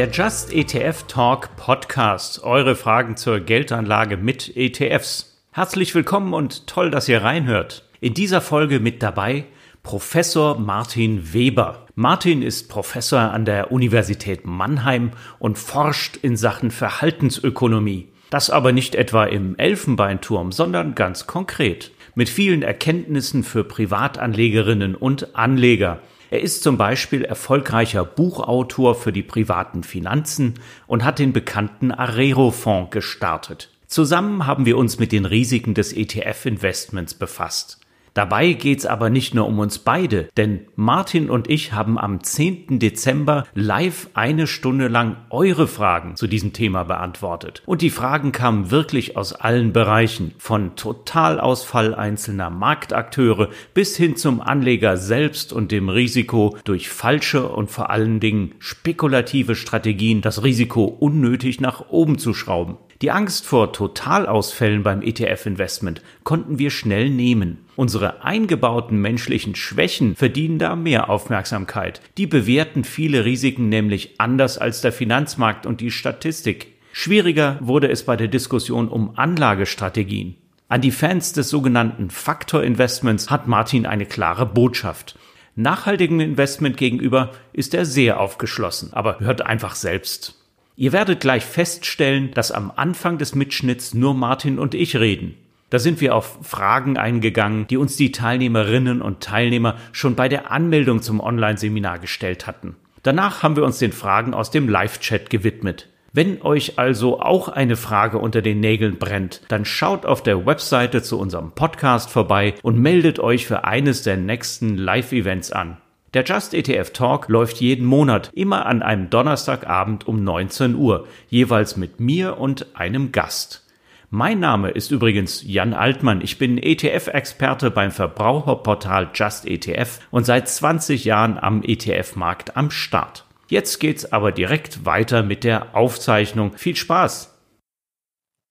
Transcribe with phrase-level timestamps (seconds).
[0.00, 2.42] Der Just ETF Talk Podcast.
[2.42, 5.44] Eure Fragen zur Geldanlage mit ETFs.
[5.52, 7.86] Herzlich willkommen und toll, dass ihr reinhört.
[8.00, 9.44] In dieser Folge mit dabei
[9.82, 11.86] Professor Martin Weber.
[11.96, 18.08] Martin ist Professor an der Universität Mannheim und forscht in Sachen Verhaltensökonomie.
[18.30, 21.90] Das aber nicht etwa im Elfenbeinturm, sondern ganz konkret.
[22.14, 26.00] Mit vielen Erkenntnissen für Privatanlegerinnen und Anleger.
[26.30, 30.54] Er ist zum Beispiel erfolgreicher Buchautor für die privaten Finanzen
[30.86, 33.68] und hat den bekannten Arero-Fonds gestartet.
[33.88, 37.79] Zusammen haben wir uns mit den Risiken des ETF-Investments befasst.
[38.14, 42.78] Dabei geht's aber nicht nur um uns beide, denn Martin und ich haben am 10.
[42.78, 47.62] Dezember live eine Stunde lang eure Fragen zu diesem Thema beantwortet.
[47.66, 54.40] Und die Fragen kamen wirklich aus allen Bereichen, von Totalausfall einzelner Marktakteure bis hin zum
[54.40, 60.84] Anleger selbst und dem Risiko, durch falsche und vor allen Dingen spekulative Strategien das Risiko
[60.84, 62.78] unnötig nach oben zu schrauben.
[63.02, 67.64] Die Angst vor Totalausfällen beim ETF-Investment konnten wir schnell nehmen.
[67.74, 72.02] Unsere eingebauten menschlichen Schwächen verdienen da mehr Aufmerksamkeit.
[72.18, 76.74] Die bewerten viele Risiken nämlich anders als der Finanzmarkt und die Statistik.
[76.92, 80.34] Schwieriger wurde es bei der Diskussion um Anlagestrategien.
[80.68, 85.18] An die Fans des sogenannten Faktor-Investments hat Martin eine klare Botschaft.
[85.56, 90.39] Nachhaltigem Investment gegenüber ist er sehr aufgeschlossen, aber hört einfach selbst.
[90.80, 95.34] Ihr werdet gleich feststellen, dass am Anfang des Mitschnitts nur Martin und ich reden.
[95.68, 100.50] Da sind wir auf Fragen eingegangen, die uns die Teilnehmerinnen und Teilnehmer schon bei der
[100.50, 102.76] Anmeldung zum Online-Seminar gestellt hatten.
[103.02, 105.90] Danach haben wir uns den Fragen aus dem Live-Chat gewidmet.
[106.14, 111.02] Wenn euch also auch eine Frage unter den Nägeln brennt, dann schaut auf der Webseite
[111.02, 115.76] zu unserem Podcast vorbei und meldet euch für eines der nächsten Live-Events an.
[116.12, 121.76] Der Just ETF Talk läuft jeden Monat, immer an einem Donnerstagabend um 19 Uhr, jeweils
[121.76, 123.64] mit mir und einem Gast.
[124.10, 126.20] Mein Name ist übrigens Jan Altmann.
[126.20, 133.24] Ich bin ETF-Experte beim Verbraucherportal Just ETF und seit 20 Jahren am ETF-Markt am Start.
[133.46, 136.56] Jetzt geht's aber direkt weiter mit der Aufzeichnung.
[136.56, 137.29] Viel Spaß!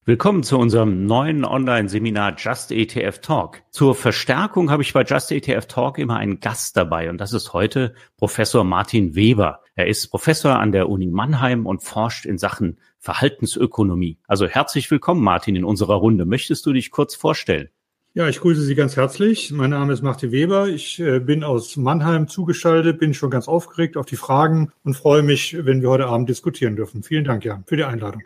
[0.10, 3.62] Willkommen zu unserem neuen Online-Seminar Just ETF Talk.
[3.70, 7.54] Zur Verstärkung habe ich bei Just ETF Talk immer einen Gast dabei und das ist
[7.54, 9.62] heute Professor Martin Weber.
[9.76, 14.18] Er ist Professor an der Uni Mannheim und forscht in Sachen Verhaltensökonomie.
[14.28, 16.26] Also herzlich willkommen, Martin, in unserer Runde.
[16.26, 17.70] Möchtest du dich kurz vorstellen?
[18.16, 19.52] Ja, ich grüße Sie ganz herzlich.
[19.52, 20.70] Mein Name ist Martin Weber.
[20.70, 25.22] Ich äh, bin aus Mannheim zugeschaltet, bin schon ganz aufgeregt auf die Fragen und freue
[25.22, 27.04] mich, wenn wir heute Abend diskutieren dürfen.
[27.04, 28.24] Vielen Dank, Jan, für die Einladung.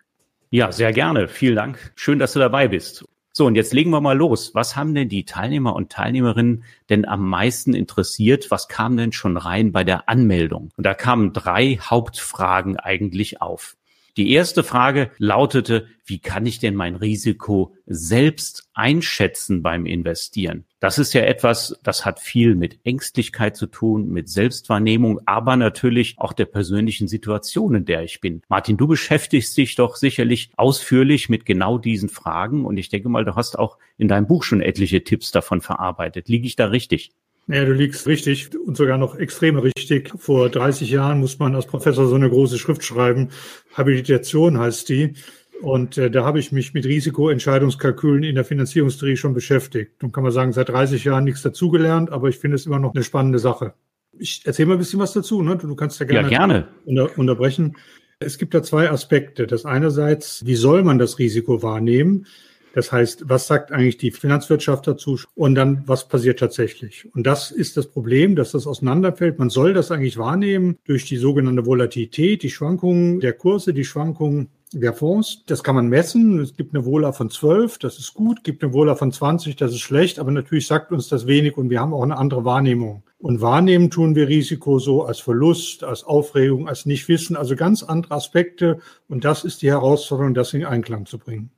[0.54, 1.28] Ja, sehr gerne.
[1.28, 1.94] Vielen Dank.
[1.96, 3.04] Schön, dass du dabei bist.
[3.32, 4.54] So, und jetzt legen wir mal los.
[4.54, 8.52] Was haben denn die Teilnehmer und Teilnehmerinnen denn am meisten interessiert?
[8.52, 10.70] Was kam denn schon rein bei der Anmeldung?
[10.78, 13.78] Und da kamen drei Hauptfragen eigentlich auf.
[14.16, 20.66] Die erste Frage lautete, wie kann ich denn mein Risiko selbst einschätzen beim Investieren?
[20.84, 26.16] Das ist ja etwas, das hat viel mit Ängstlichkeit zu tun, mit Selbstwahrnehmung, aber natürlich
[26.18, 28.42] auch der persönlichen Situation, in der ich bin.
[28.50, 33.24] Martin, du beschäftigst dich doch sicherlich ausführlich mit genau diesen Fragen und ich denke mal,
[33.24, 36.28] du hast auch in deinem Buch schon etliche Tipps davon verarbeitet.
[36.28, 37.14] Liege ich da richtig?
[37.48, 40.12] Ja, du liegst richtig und sogar noch extrem richtig.
[40.18, 43.30] Vor 30 Jahren muss man als Professor so eine große Schrift schreiben.
[43.74, 45.14] Habilitation heißt die.
[45.64, 50.04] Und äh, da habe ich mich mit Risikoentscheidungskalkülen in der Finanzierungstheorie schon beschäftigt.
[50.04, 52.94] Und kann man sagen, seit 30 Jahren nichts dazugelernt, aber ich finde es immer noch
[52.94, 53.74] eine spannende Sache.
[54.20, 55.42] Ich erzähle mal ein bisschen was dazu.
[55.42, 55.56] Ne?
[55.56, 56.68] Du kannst ja gerne, ja, gerne.
[56.84, 57.78] Unter, unterbrechen.
[58.20, 59.48] Es gibt da zwei Aspekte.
[59.48, 62.28] Das einerseits, wie soll man das Risiko wahrnehmen?
[62.74, 65.18] Das heißt, was sagt eigentlich die Finanzwirtschaft dazu?
[65.36, 67.08] Und dann, was passiert tatsächlich?
[67.14, 69.40] Und das ist das Problem, dass das auseinanderfällt.
[69.40, 74.50] Man soll das eigentlich wahrnehmen durch die sogenannte Volatilität, die Schwankungen der Kurse, die Schwankungen
[74.74, 75.44] der Fonds.
[75.46, 76.40] Das kann man messen.
[76.40, 79.56] Es gibt eine Vola von 12, das ist gut, Es gibt eine Vola von 20,
[79.56, 82.46] das ist schlecht, aber natürlich sagt uns das wenig und wir haben auch eine andere
[82.46, 83.04] Wahrnehmung.
[83.20, 88.16] Und wahrnehmen tun wir Risiko so als Verlust, als Aufregung, als Nichtwissen, also ganz andere
[88.16, 88.80] Aspekte.
[89.08, 91.52] Und das ist die Herausforderung, das in Einklang zu bringen.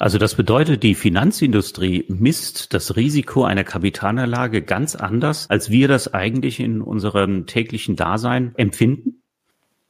[0.00, 6.14] Also das bedeutet, die Finanzindustrie misst das Risiko einer Kapitalanlage ganz anders, als wir das
[6.14, 9.22] eigentlich in unserem täglichen Dasein empfinden?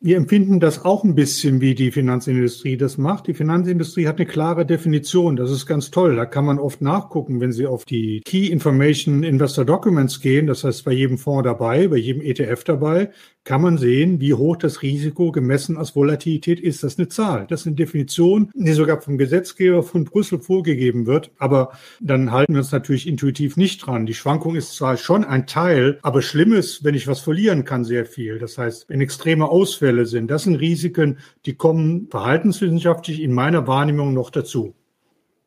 [0.00, 3.26] Wir empfinden das auch ein bisschen, wie die Finanzindustrie das macht.
[3.26, 5.34] Die Finanzindustrie hat eine klare Definition.
[5.34, 6.14] Das ist ganz toll.
[6.14, 10.46] Da kann man oft nachgucken, wenn Sie auf die Key Information Investor Documents gehen.
[10.46, 13.10] Das heißt, bei jedem Fonds dabei, bei jedem ETF dabei,
[13.48, 16.82] kann man sehen, wie hoch das Risiko gemessen als Volatilität ist.
[16.82, 17.46] Das ist eine Zahl.
[17.48, 21.30] Das ist eine Definition, die sogar vom Gesetzgeber von Brüssel vorgegeben wird.
[21.38, 24.04] Aber dann halten wir uns natürlich intuitiv nicht dran.
[24.04, 27.84] Die Schwankung ist zwar schon ein Teil, aber schlimm ist, wenn ich was verlieren kann,
[27.84, 28.38] sehr viel.
[28.38, 31.16] Das heißt, wenn extreme Ausfälle sind, das sind Risiken,
[31.46, 34.74] die kommen verhaltenswissenschaftlich in meiner Wahrnehmung noch dazu.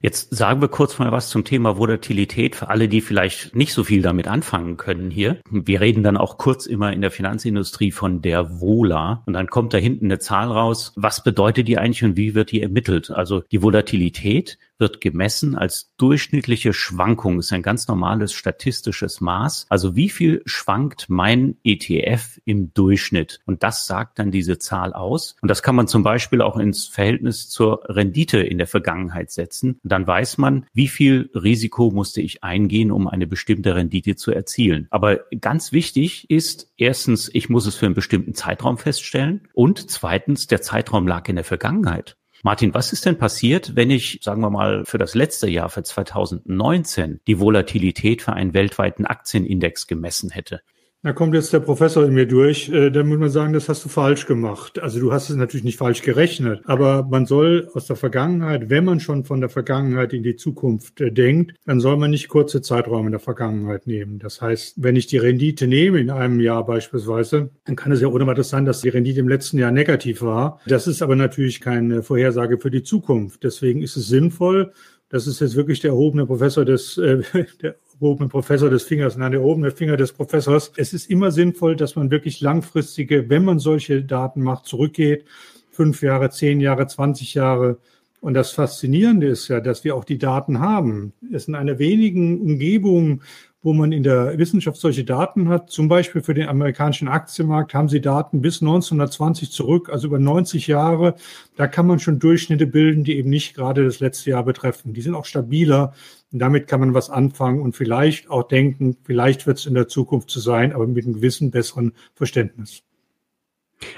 [0.01, 3.83] Jetzt sagen wir kurz mal was zum Thema Volatilität für alle, die vielleicht nicht so
[3.83, 5.39] viel damit anfangen können hier.
[5.51, 9.75] Wir reden dann auch kurz immer in der Finanzindustrie von der Vola und dann kommt
[9.75, 10.93] da hinten eine Zahl raus.
[10.95, 13.11] Was bedeutet die eigentlich und wie wird die ermittelt?
[13.11, 17.39] Also die Volatilität wird gemessen als durchschnittliche Schwankung.
[17.39, 19.67] Ist ein ganz normales statistisches Maß.
[19.69, 23.39] Also wie viel schwankt mein ETF im Durchschnitt?
[23.45, 25.37] Und das sagt dann diese Zahl aus.
[25.41, 29.79] Und das kann man zum Beispiel auch ins Verhältnis zur Rendite in der Vergangenheit setzen.
[29.83, 34.87] dann weiß man, wie viel Risiko musste ich eingehen, um eine bestimmte Rendite zu erzielen.
[34.89, 39.47] Aber ganz wichtig ist erstens, ich muss es für einen bestimmten Zeitraum feststellen.
[39.53, 42.17] Und zweitens, der Zeitraum lag in der Vergangenheit.
[42.43, 45.83] Martin, was ist denn passiert, wenn ich, sagen wir mal, für das letzte Jahr, für
[45.83, 50.61] 2019, die Volatilität für einen weltweiten Aktienindex gemessen hätte?
[51.03, 52.69] Da kommt jetzt der Professor in mir durch.
[52.69, 54.77] Äh, da muss man sagen, das hast du falsch gemacht.
[54.77, 58.85] Also du hast es natürlich nicht falsch gerechnet, aber man soll aus der Vergangenheit, wenn
[58.85, 62.61] man schon von der Vergangenheit in die Zukunft äh, denkt, dann soll man nicht kurze
[62.61, 64.19] Zeiträume in der Vergangenheit nehmen.
[64.19, 68.07] Das heißt, wenn ich die Rendite nehme in einem Jahr beispielsweise, dann kann es ja
[68.07, 70.59] ohne weiteres sein, dass die Rendite im letzten Jahr negativ war.
[70.67, 73.43] Das ist aber natürlich keine Vorhersage für die Zukunft.
[73.43, 74.71] Deswegen ist es sinnvoll,
[75.09, 77.23] das ist jetzt wirklich der erhobene Professor des, äh,
[77.61, 80.71] der erhobene Professor des Fingers, nein, der erhobene Finger des Professors.
[80.75, 85.25] Es ist immer sinnvoll, dass man wirklich langfristige, wenn man solche Daten macht, zurückgeht.
[85.69, 87.77] Fünf Jahre, zehn Jahre, 20 Jahre.
[88.19, 91.13] Und das Faszinierende ist ja, dass wir auch die Daten haben.
[91.31, 93.21] Es sind eine wenigen Umgebungen,
[93.63, 95.69] wo man in der Wissenschaft solche Daten hat.
[95.69, 100.67] Zum Beispiel für den amerikanischen Aktienmarkt haben sie Daten bis 1920 zurück, also über 90
[100.67, 101.15] Jahre.
[101.55, 104.93] Da kann man schon Durchschnitte bilden, die eben nicht gerade das letzte Jahr betreffen.
[104.93, 105.93] Die sind auch stabiler.
[106.31, 109.87] Und damit kann man was anfangen und vielleicht auch denken, vielleicht wird es in der
[109.87, 112.83] Zukunft zu sein, aber mit einem gewissen besseren Verständnis.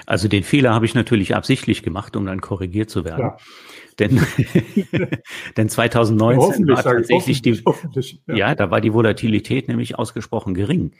[0.06, 3.20] Also den Fehler habe ich natürlich absichtlich gemacht, um dann korrigiert zu werden.
[3.20, 3.36] Ja.
[3.98, 4.20] Denn,
[5.56, 7.62] denn 2019 war tatsächlich die,
[8.26, 8.34] ja.
[8.34, 8.54] ja.
[8.54, 10.92] da war die Volatilität nämlich ausgesprochen gering.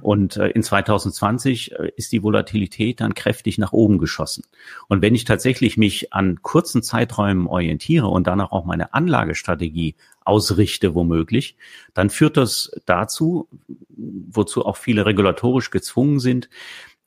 [0.00, 4.44] Und äh, in 2020 äh, ist die Volatilität dann kräftig nach oben geschossen.
[4.88, 9.94] Und wenn ich tatsächlich mich an kurzen Zeiträumen orientiere und danach auch meine Anlagestrategie
[10.24, 11.56] ausrichte, womöglich,
[11.94, 13.48] dann führt das dazu,
[13.96, 16.48] wozu auch viele regulatorisch gezwungen sind,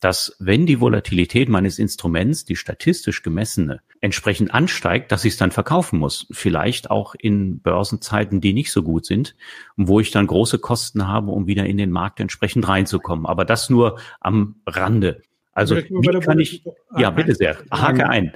[0.03, 5.51] dass wenn die Volatilität meines Instruments, die statistisch gemessene, entsprechend ansteigt, dass ich es dann
[5.51, 6.27] verkaufen muss.
[6.31, 9.35] Vielleicht auch in Börsenzeiten, die nicht so gut sind,
[9.77, 13.25] wo ich dann große Kosten habe, um wieder in den Markt entsprechend reinzukommen.
[13.25, 15.21] Aber das nur am Rande.
[15.53, 16.63] Also wie kann ich,
[16.97, 18.33] ja bitte sehr, hake ein.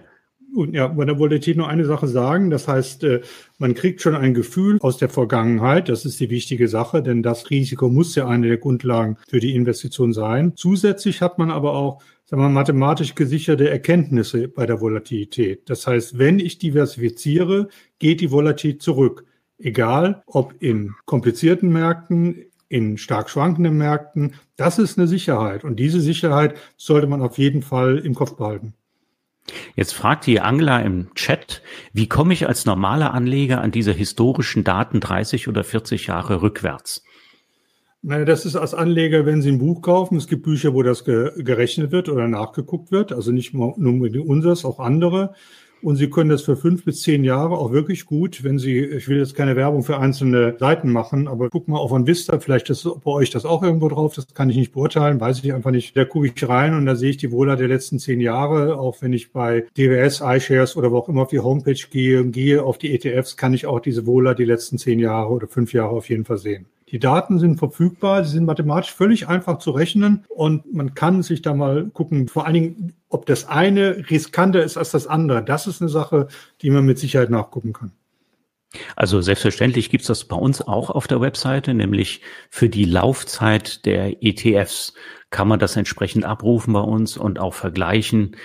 [0.56, 2.50] Und ja, bei der Volatilität nur eine Sache sagen.
[2.50, 3.22] Das heißt, äh,
[3.58, 5.90] man kriegt schon ein Gefühl aus der Vergangenheit.
[5.90, 9.56] Das ist die wichtige Sache, denn das Risiko muss ja eine der Grundlagen für die
[9.56, 10.54] Investition sein.
[10.56, 15.70] Zusätzlich hat man aber auch sagen wir, mathematisch gesicherte Erkenntnisse bei der Volatilität.
[15.70, 17.70] Das heißt, wenn ich diversifiziere,
[18.00, 19.26] geht die Volatilität zurück.
[19.60, 24.34] Egal, ob in komplizierten Märkten, in stark schwankenden Märkten.
[24.56, 25.64] Das ist eine Sicherheit.
[25.64, 28.74] Und diese Sicherheit sollte man auf jeden Fall im Kopf behalten.
[29.76, 31.62] Jetzt fragt die Angela im Chat,
[31.94, 37.04] wie komme ich als normaler Anleger an diese historischen Daten 30 oder 40 Jahre rückwärts?
[38.02, 40.18] Naja, das ist als Anleger, wenn Sie ein Buch kaufen.
[40.18, 43.12] Es gibt Bücher, wo das gerechnet wird oder nachgeguckt wird.
[43.12, 45.34] Also nicht nur unseres, auch andere.
[45.82, 49.08] Und Sie können das für fünf bis zehn Jahre auch wirklich gut, wenn Sie, ich
[49.08, 52.70] will jetzt keine Werbung für einzelne Seiten machen, aber guck mal auf ein Vista, vielleicht
[52.70, 55.72] ist bei euch das auch irgendwo drauf, das kann ich nicht beurteilen, weiß ich einfach
[55.72, 55.96] nicht.
[55.96, 59.02] Da gucke ich rein und da sehe ich die Wohler der letzten zehn Jahre, auch
[59.02, 62.78] wenn ich bei DWS, iShares oder wo auch immer auf die Homepage gehe, gehe auf
[62.78, 66.10] die ETFs, kann ich auch diese Wohler die letzten zehn Jahre oder fünf Jahre auf
[66.10, 66.66] jeden Fall sehen.
[66.90, 71.42] Die Daten sind verfügbar, sie sind mathematisch völlig einfach zu rechnen und man kann sich
[71.42, 75.44] da mal gucken, vor allen Dingen, ob das eine riskanter ist als das andere.
[75.44, 76.28] Das ist eine Sache,
[76.62, 77.92] die man mit Sicherheit nachgucken kann.
[78.96, 84.24] Also selbstverständlich gibt's das bei uns auch auf der Webseite, nämlich für die Laufzeit der
[84.24, 84.94] ETFs
[85.30, 88.36] kann man das entsprechend abrufen bei uns und auch vergleichen.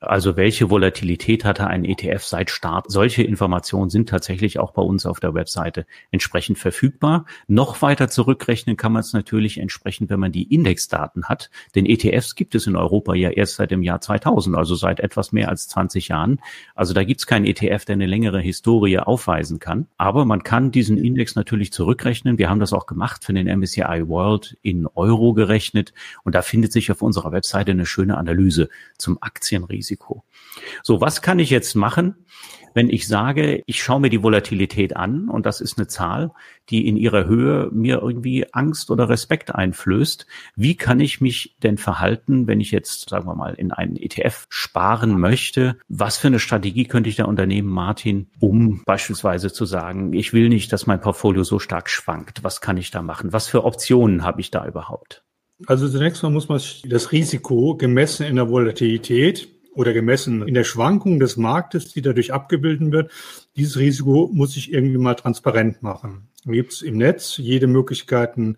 [0.00, 2.90] Also welche Volatilität hatte ein ETF seit Start?
[2.90, 7.24] Solche Informationen sind tatsächlich auch bei uns auf der Webseite entsprechend verfügbar.
[7.46, 11.50] Noch weiter zurückrechnen kann man es natürlich entsprechend, wenn man die Indexdaten hat.
[11.74, 15.32] Denn ETFs gibt es in Europa ja erst seit dem Jahr 2000, also seit etwas
[15.32, 16.40] mehr als 20 Jahren.
[16.74, 19.86] Also da gibt es keinen ETF, der eine längere Historie aufweisen kann.
[19.98, 22.38] Aber man kann diesen Index natürlich zurückrechnen.
[22.38, 25.94] Wir haben das auch gemacht für den MSCI World in Euro gerechnet.
[26.24, 29.75] Und da findet sich auf unserer Webseite eine schöne Analyse zum Aktienrisiko.
[29.76, 30.24] Risiko.
[30.82, 32.26] So, was kann ich jetzt machen,
[32.76, 36.32] wenn ich sage, ich schaue mir die Volatilität an und das ist eine Zahl,
[36.68, 40.26] die in ihrer Höhe mir irgendwie Angst oder Respekt einflößt.
[40.56, 44.46] Wie kann ich mich denn verhalten, wenn ich jetzt, sagen wir mal, in einen ETF
[44.50, 45.78] sparen möchte?
[45.88, 50.50] Was für eine Strategie könnte ich da unternehmen, Martin, um beispielsweise zu sagen, ich will
[50.50, 52.44] nicht, dass mein Portfolio so stark schwankt.
[52.44, 53.32] Was kann ich da machen?
[53.32, 55.24] Was für Optionen habe ich da überhaupt?
[55.64, 60.64] Also zunächst mal muss man das Risiko gemessen in der Volatilität oder gemessen in der
[60.64, 63.12] Schwankung des Marktes, die dadurch abgebildet wird.
[63.56, 66.28] Dieses Risiko muss ich irgendwie mal transparent machen.
[66.44, 68.56] Da gibt es im Netz jede Möglichkeiten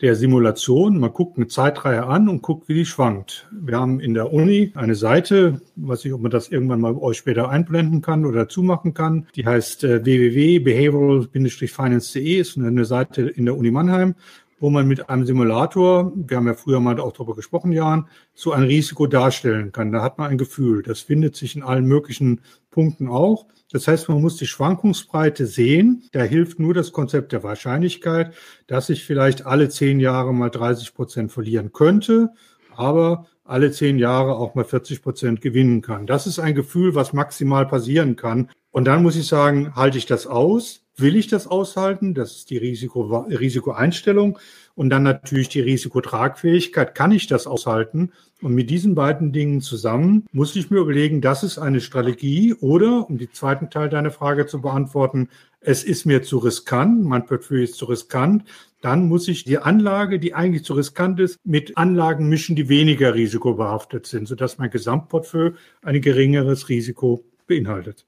[0.00, 0.98] der Simulation.
[0.98, 3.48] Man guckt eine Zeitreihe an und guckt, wie die schwankt.
[3.50, 7.18] Wir haben in der Uni eine Seite, weiß ich, ob man das irgendwann mal euch
[7.18, 9.26] später einblenden kann oder zumachen kann.
[9.34, 14.14] Die heißt äh, www.behavioral-finance.de, ist eine Seite in der Uni Mannheim
[14.60, 18.52] wo man mit einem Simulator, wir haben ja früher mal auch darüber gesprochen, Jan, so
[18.52, 19.90] ein Risiko darstellen kann.
[19.90, 20.82] Da hat man ein Gefühl.
[20.82, 23.46] Das findet sich in allen möglichen Punkten auch.
[23.72, 26.02] Das heißt, man muss die Schwankungsbreite sehen.
[26.12, 28.34] Da hilft nur das Konzept der Wahrscheinlichkeit,
[28.66, 32.30] dass ich vielleicht alle zehn Jahre mal 30 Prozent verlieren könnte,
[32.76, 36.06] aber alle zehn Jahre auch mal 40 Prozent gewinnen kann.
[36.06, 38.50] Das ist ein Gefühl, was maximal passieren kann.
[38.70, 40.82] Und dann muss ich sagen, halte ich das aus?
[41.00, 42.14] Will ich das aushalten?
[42.14, 44.38] Das ist die Risiko, Risikoeinstellung.
[44.74, 46.94] Und dann natürlich die Risikotragfähigkeit.
[46.94, 48.12] Kann ich das aushalten?
[48.42, 53.08] Und mit diesen beiden Dingen zusammen muss ich mir überlegen, das ist eine Strategie oder,
[53.08, 55.28] um den zweiten Teil deiner Frage zu beantworten,
[55.60, 58.44] es ist mir zu riskant, mein Portfolio ist zu riskant,
[58.80, 63.14] dann muss ich die Anlage, die eigentlich zu riskant ist, mit Anlagen mischen, die weniger
[63.14, 65.52] risikobehaftet sind, sodass mein Gesamtportfolio
[65.82, 68.06] ein geringeres Risiko beinhaltet.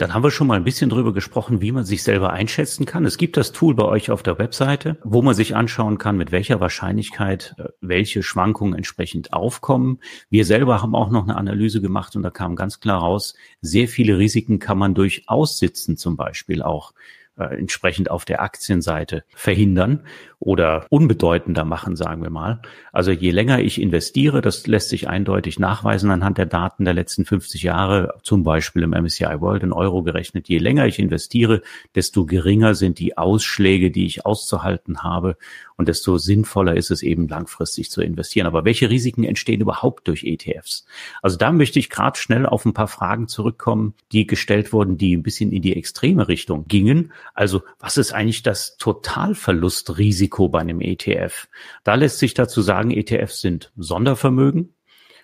[0.00, 3.04] Dann haben wir schon mal ein bisschen drüber gesprochen, wie man sich selber einschätzen kann.
[3.04, 6.32] Es gibt das Tool bei euch auf der Webseite, wo man sich anschauen kann, mit
[6.32, 9.98] welcher Wahrscheinlichkeit äh, welche Schwankungen entsprechend aufkommen.
[10.30, 13.88] Wir selber haben auch noch eine Analyse gemacht und da kam ganz klar raus, sehr
[13.88, 16.94] viele Risiken kann man durch Aussitzen zum Beispiel auch
[17.40, 20.00] äh, entsprechend auf der Aktienseite verhindern
[20.38, 22.60] oder unbedeutender machen, sagen wir mal.
[22.92, 27.24] Also je länger ich investiere, das lässt sich eindeutig nachweisen anhand der Daten der letzten
[27.24, 30.48] 50 Jahre, zum Beispiel im MSCI World in Euro gerechnet.
[30.48, 31.62] Je länger ich investiere,
[31.94, 35.36] desto geringer sind die Ausschläge, die ich auszuhalten habe
[35.80, 38.46] und desto sinnvoller ist es eben langfristig zu investieren.
[38.46, 40.84] Aber welche Risiken entstehen überhaupt durch ETFs?
[41.22, 45.16] Also da möchte ich gerade schnell auf ein paar Fragen zurückkommen, die gestellt wurden, die
[45.16, 47.12] ein bisschen in die extreme Richtung gingen.
[47.34, 50.10] Also was ist eigentlich das Totalverlustrisiko?
[50.20, 51.48] Risiko bei einem ETF.
[51.82, 54.74] Da lässt sich dazu sagen, ETFs sind Sondervermögen.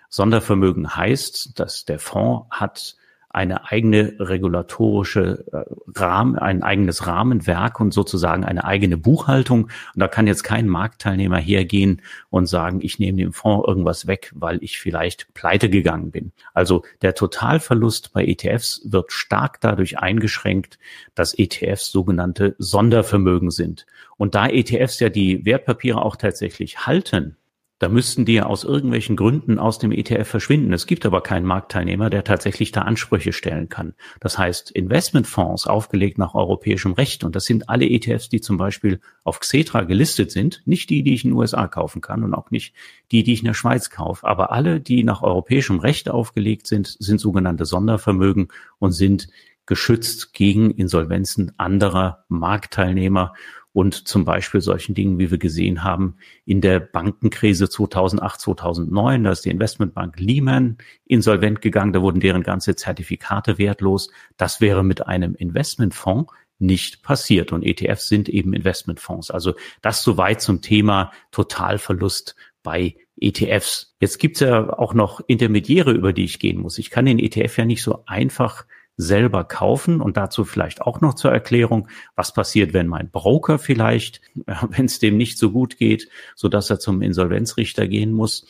[0.09, 2.97] Sondervermögen heißt, dass der Fonds hat
[3.37, 5.64] eine eigene regulatorische äh,
[5.95, 9.64] Rahmen, ein eigenes Rahmenwerk und sozusagen eine eigene Buchhaltung.
[9.64, 12.00] Und da kann jetzt kein Marktteilnehmer hergehen
[12.31, 16.33] und sagen, ich nehme dem Fonds irgendwas weg, weil ich vielleicht pleite gegangen bin.
[16.55, 20.78] Also der Totalverlust bei ETFs wird stark dadurch eingeschränkt,
[21.14, 23.85] dass ETFs sogenannte Sondervermögen sind.
[24.16, 27.37] Und da ETFs ja die Wertpapiere auch tatsächlich halten,
[27.78, 30.73] da müssten die ja aus irgendwelchen Gründen aus dem ETF verschwinden.
[30.73, 33.95] Es gibt aber keinen Marktteilnehmer, der tatsächlich da Ansprüche stellen kann.
[34.21, 39.00] Das heißt, Investmentfonds aufgelegt nach europäischem Recht, und das sind alle ETFs, die zum Beispiel
[39.25, 42.50] auf Xetra gelistet sind, nicht die, die ich in den USA kaufen kann und auch
[42.50, 42.75] nicht
[43.12, 46.97] die, die ich in der Schweiz kaufe, aber alle, die nach europäischem Recht aufgelegt sind,
[46.99, 49.28] sind sogenannte Sondervermögen und sind
[49.66, 53.35] geschützt gegen Insolvenzen anderer Marktteilnehmer
[53.76, 56.16] und zum Beispiel solchen Dingen, wie wir gesehen haben,
[56.47, 62.42] in der Bankenkrise 2008, 2009, da ist die Investmentbank Lehman insolvent gegangen, da wurden deren
[62.42, 64.09] ganze Zertifikate wertlos.
[64.38, 67.52] Das wäre mit einem Investmentfonds nicht passiert.
[67.52, 69.30] Und ETFs sind eben Investmentfonds.
[69.30, 69.52] Also
[69.83, 73.95] das soweit zum Thema Totalverlust bei ETFs.
[74.00, 76.78] Jetzt gibt's ja auch noch Intermediäre, über die ich gehen muss.
[76.78, 78.64] Ich kann den ETF ja nicht so einfach
[78.97, 84.21] selber kaufen und dazu vielleicht auch noch zur Erklärung, was passiert, wenn mein Broker vielleicht,
[84.45, 88.47] wenn es dem nicht so gut geht, so dass er zum Insolvenzrichter gehen muss,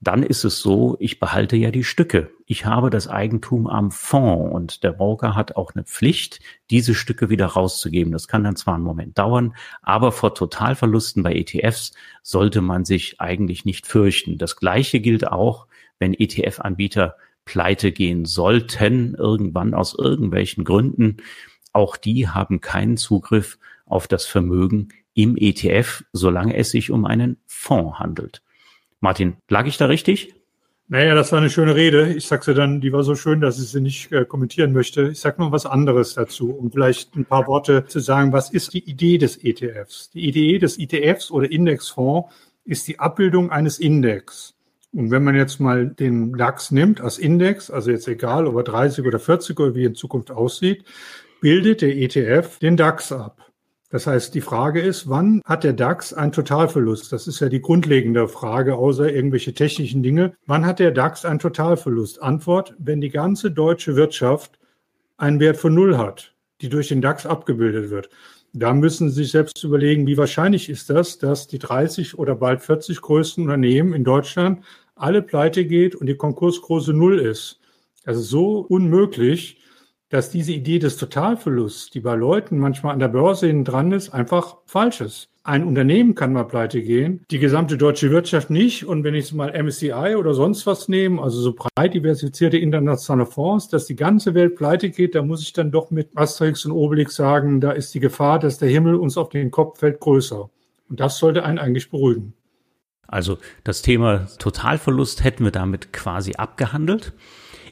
[0.00, 2.30] dann ist es so, ich behalte ja die Stücke.
[2.44, 7.30] Ich habe das Eigentum am Fonds und der Broker hat auch eine Pflicht, diese Stücke
[7.30, 8.12] wieder rauszugeben.
[8.12, 13.20] Das kann dann zwar einen Moment dauern, aber vor Totalverlusten bei ETFs sollte man sich
[13.20, 14.36] eigentlich nicht fürchten.
[14.36, 15.66] Das Gleiche gilt auch,
[15.98, 21.16] wenn ETF-Anbieter pleite gehen sollten, irgendwann aus irgendwelchen Gründen.
[21.72, 27.38] Auch die haben keinen Zugriff auf das Vermögen im ETF, solange es sich um einen
[27.46, 28.42] Fonds handelt.
[29.00, 30.34] Martin, lag ich da richtig?
[30.88, 32.14] Naja, das war eine schöne Rede.
[32.14, 35.08] Ich sagte dann, die war so schön, dass ich sie nicht äh, kommentieren möchte.
[35.08, 38.72] Ich sage noch was anderes dazu, um vielleicht ein paar Worte zu sagen, was ist
[38.72, 40.10] die Idee des ETFs?
[40.10, 42.32] Die Idee des ETFs oder Indexfonds
[42.64, 44.55] ist die Abbildung eines Index.
[44.96, 48.62] Und wenn man jetzt mal den DAX nimmt als Index, also jetzt egal, ob er
[48.62, 50.84] 30 oder 40 oder wie in Zukunft aussieht,
[51.42, 53.52] bildet der ETF den DAX ab.
[53.90, 57.12] Das heißt, die Frage ist, wann hat der DAX einen Totalverlust?
[57.12, 60.32] Das ist ja die grundlegende Frage, außer irgendwelche technischen Dinge.
[60.46, 62.22] Wann hat der DAX einen Totalverlust?
[62.22, 64.58] Antwort, wenn die ganze deutsche Wirtschaft
[65.18, 68.08] einen Wert von Null hat, die durch den DAX abgebildet wird.
[68.54, 72.62] Da müssen Sie sich selbst überlegen, wie wahrscheinlich ist das, dass die 30 oder bald
[72.62, 74.64] 40 größten Unternehmen in Deutschland
[74.96, 77.60] alle pleite geht und die Konkursgröße Null ist.
[78.04, 79.60] Also so unmöglich,
[80.08, 84.10] dass diese Idee des Totalverlusts, die bei Leuten manchmal an der Börse hinten dran ist,
[84.10, 85.28] einfach falsch ist.
[85.42, 88.84] Ein Unternehmen kann mal pleite gehen, die gesamte deutsche Wirtschaft nicht.
[88.84, 93.68] Und wenn ich mal MSCI oder sonst was nehme, also so breit diversifizierte internationale Fonds,
[93.68, 97.14] dass die ganze Welt pleite geht, da muss ich dann doch mit Asterix und Obelix
[97.14, 100.50] sagen, da ist die Gefahr, dass der Himmel uns auf den Kopf fällt, größer.
[100.88, 102.34] Und das sollte einen eigentlich beruhigen.
[103.08, 107.12] Also das Thema Totalverlust hätten wir damit quasi abgehandelt.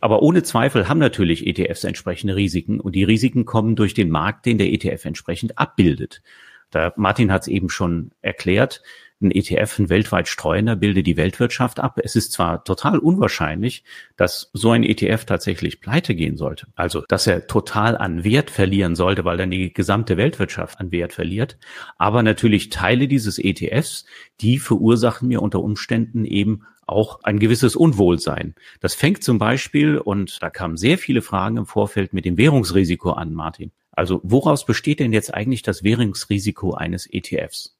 [0.00, 4.44] Aber ohne Zweifel haben natürlich ETFs entsprechende Risiken und die Risiken kommen durch den Markt,
[4.44, 6.22] den der ETF entsprechend abbildet.
[6.70, 8.82] Da Martin hat es eben schon erklärt,
[9.24, 11.98] ein ETF, ein weltweit streuender, bildet die Weltwirtschaft ab.
[12.02, 13.82] Es ist zwar total unwahrscheinlich,
[14.16, 18.94] dass so ein ETF tatsächlich pleite gehen sollte, also dass er total an Wert verlieren
[18.94, 21.58] sollte, weil dann die gesamte Weltwirtschaft an Wert verliert,
[21.98, 24.04] aber natürlich Teile dieses ETFs,
[24.40, 28.54] die verursachen mir unter Umständen eben auch ein gewisses Unwohlsein.
[28.80, 33.10] Das fängt zum Beispiel, und da kamen sehr viele Fragen im Vorfeld mit dem Währungsrisiko
[33.12, 33.72] an, Martin.
[33.92, 37.76] Also woraus besteht denn jetzt eigentlich das Währungsrisiko eines ETFs?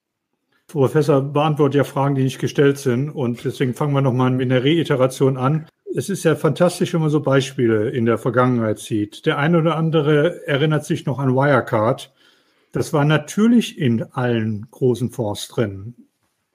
[0.75, 3.09] Professor beantwortet ja Fragen, die nicht gestellt sind.
[3.09, 5.69] Und deswegen fangen wir nochmal mit einer Reiteration an.
[5.95, 9.25] Es ist ja fantastisch, wenn man so Beispiele in der Vergangenheit sieht.
[9.25, 12.13] Der eine oder andere erinnert sich noch an Wirecard.
[12.73, 15.95] Das war natürlich in allen großen Fonds drin.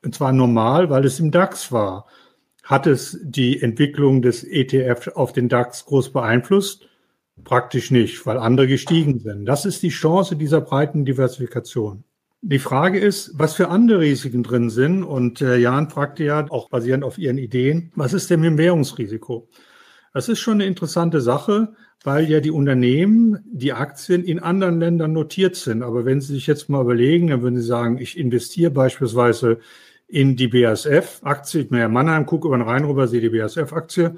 [0.03, 2.05] Und zwar normal, weil es im DAX war.
[2.63, 6.89] Hat es die Entwicklung des ETF auf den DAX groß beeinflusst?
[7.45, 9.45] Praktisch nicht, weil andere gestiegen sind.
[9.45, 12.03] Das ist die Chance dieser breiten Diversifikation.
[12.41, 15.03] Die Frage ist, was für andere Risiken drin sind.
[15.03, 18.57] Und äh, Jan fragte ja, auch basierend auf Ihren Ideen, was ist denn mit dem
[18.57, 19.49] Währungsrisiko?
[20.13, 25.11] Das ist schon eine interessante Sache, weil ja die Unternehmen, die Aktien in anderen Ländern
[25.11, 25.83] notiert sind.
[25.83, 29.59] Aber wenn Sie sich jetzt mal überlegen, dann würden Sie sagen, ich investiere beispielsweise
[30.07, 31.61] in die BASF-Aktie.
[31.61, 34.15] Ich bin ja Mannheim, gucke über den Rhein rüber, sehe die BASF-Aktie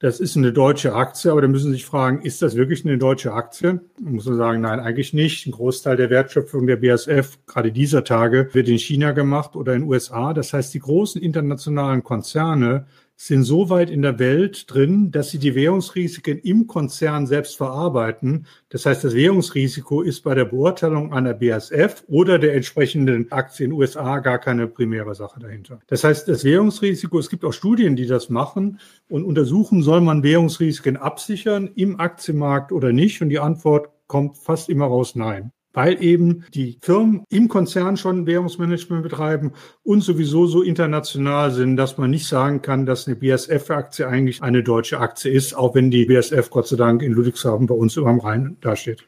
[0.00, 2.98] das ist eine deutsche Aktie, aber da müssen Sie sich fragen, ist das wirklich eine
[2.98, 3.80] deutsche Aktie?
[3.98, 5.46] Da muss man sagen, nein, eigentlich nicht.
[5.46, 9.82] Ein Großteil der Wertschöpfung der BASF, gerade dieser Tage, wird in China gemacht oder in
[9.82, 10.34] den USA.
[10.34, 12.86] Das heißt, die großen internationalen Konzerne
[13.20, 18.46] sind so weit in der Welt drin, dass sie die Währungsrisiken im Konzern selbst verarbeiten.
[18.68, 23.72] Das heißt, das Währungsrisiko ist bei der Beurteilung einer BASF oder der entsprechenden Aktie in
[23.72, 25.80] den USA gar keine primäre Sache dahinter.
[25.88, 28.78] Das heißt, das Währungsrisiko, es gibt auch Studien, die das machen
[29.08, 33.20] und untersuchen, soll man Währungsrisiken absichern im Aktienmarkt oder nicht?
[33.20, 38.26] Und die Antwort kommt fast immer raus, nein weil eben die Firmen im Konzern schon
[38.26, 39.52] Währungsmanagement betreiben
[39.82, 44.62] und sowieso so international sind, dass man nicht sagen kann, dass eine BSF-Aktie eigentlich eine
[44.62, 48.10] deutsche Aktie ist, auch wenn die BSF Gott sei Dank in Ludwigshafen bei uns über
[48.10, 49.06] dem Rhein dasteht.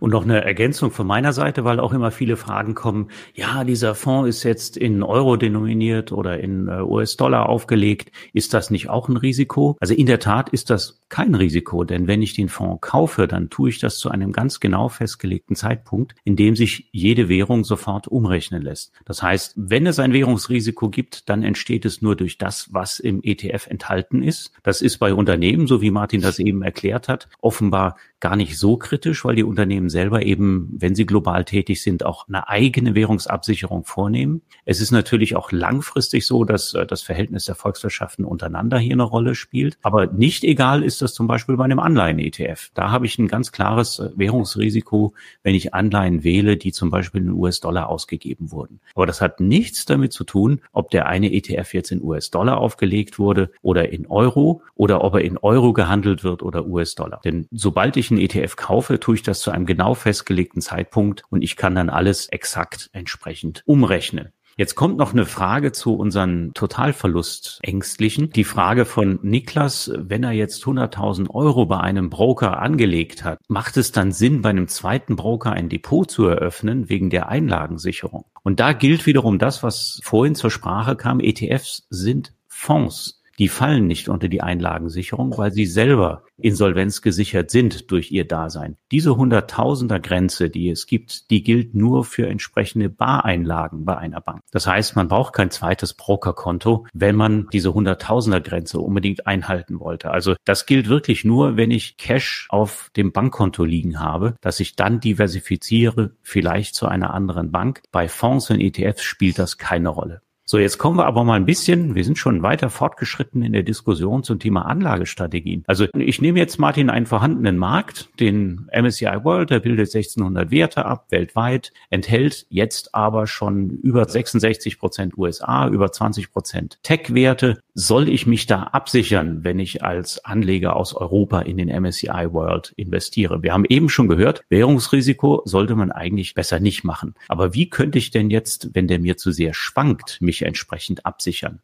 [0.00, 3.94] Und noch eine Ergänzung von meiner Seite, weil auch immer viele Fragen kommen, ja, dieser
[3.94, 8.12] Fonds ist jetzt in Euro denominiert oder in äh, US-Dollar aufgelegt.
[8.32, 9.76] Ist das nicht auch ein Risiko?
[9.80, 13.50] Also in der Tat ist das kein Risiko, denn wenn ich den Fonds kaufe, dann
[13.50, 18.08] tue ich das zu einem ganz genau festgelegten Zeitpunkt, in dem sich jede Währung sofort
[18.08, 18.92] umrechnen lässt.
[19.04, 23.20] Das heißt, wenn es ein Währungsrisiko gibt, dann entsteht es nur durch das, was im
[23.22, 24.52] ETF enthalten ist.
[24.62, 28.76] Das ist bei Unternehmen, so wie Martin das eben erklärt hat, offenbar gar nicht so
[28.76, 33.84] kritisch, weil die Unternehmen selber eben, wenn sie global tätig sind, auch eine eigene Währungsabsicherung
[33.84, 34.42] vornehmen.
[34.64, 39.04] Es ist natürlich auch langfristig so, dass äh, das Verhältnis der Volkswirtschaften untereinander hier eine
[39.04, 39.78] Rolle spielt.
[39.82, 42.70] Aber nicht egal ist das zum Beispiel bei einem Anleihen-ETF.
[42.74, 47.22] Da habe ich ein ganz klares äh, Währungsrisiko, wenn ich Anleihen wähle, die zum Beispiel
[47.22, 48.80] in US-Dollar ausgegeben wurden.
[48.94, 53.18] Aber das hat nichts damit zu tun, ob der eine ETF jetzt in US-Dollar aufgelegt
[53.18, 57.20] wurde oder in Euro oder ob er in Euro gehandelt wird oder US-Dollar.
[57.24, 61.22] Denn sobald ich ich einen ETF kaufe, tue ich das zu einem genau festgelegten Zeitpunkt
[61.30, 64.32] und ich kann dann alles exakt entsprechend umrechnen.
[64.56, 68.30] Jetzt kommt noch eine Frage zu unseren Totalverlustängstlichen.
[68.30, 73.76] Die Frage von Niklas, wenn er jetzt 100.000 Euro bei einem Broker angelegt hat, macht
[73.76, 78.24] es dann Sinn, bei einem zweiten Broker ein Depot zu eröffnen wegen der Einlagensicherung?
[78.42, 81.20] Und da gilt wiederum das, was vorhin zur Sprache kam.
[81.20, 88.10] ETFs sind Fonds die fallen nicht unter die Einlagensicherung, weil sie selber insolvenzgesichert sind durch
[88.10, 88.76] ihr Dasein.
[88.90, 94.40] Diese Hunderttausender Grenze, die es gibt, die gilt nur für entsprechende Bareinlagen bei einer Bank.
[94.50, 100.10] Das heißt, man braucht kein zweites Brokerkonto, wenn man diese Hunderttausender Grenze unbedingt einhalten wollte.
[100.10, 104.76] Also das gilt wirklich nur, wenn ich Cash auf dem Bankkonto liegen habe, dass ich
[104.76, 107.82] dann diversifiziere, vielleicht zu einer anderen Bank.
[107.90, 110.22] Bei Fonds und ETFs spielt das keine Rolle.
[110.50, 113.64] So, jetzt kommen wir aber mal ein bisschen, wir sind schon weiter fortgeschritten in der
[113.64, 115.62] Diskussion zum Thema Anlagestrategien.
[115.66, 120.86] Also ich nehme jetzt Martin einen vorhandenen Markt, den MSCI World, der bildet 1600 Werte
[120.86, 127.60] ab weltweit, enthält jetzt aber schon über 66 Prozent USA, über 20 Prozent Tech-Werte.
[127.80, 132.72] Soll ich mich da absichern, wenn ich als Anleger aus Europa in den MSCI World
[132.74, 133.44] investiere?
[133.44, 137.14] Wir haben eben schon gehört, Währungsrisiko sollte man eigentlich besser nicht machen.
[137.28, 141.60] Aber wie könnte ich denn jetzt, wenn der mir zu sehr schwankt, mich entsprechend absichern?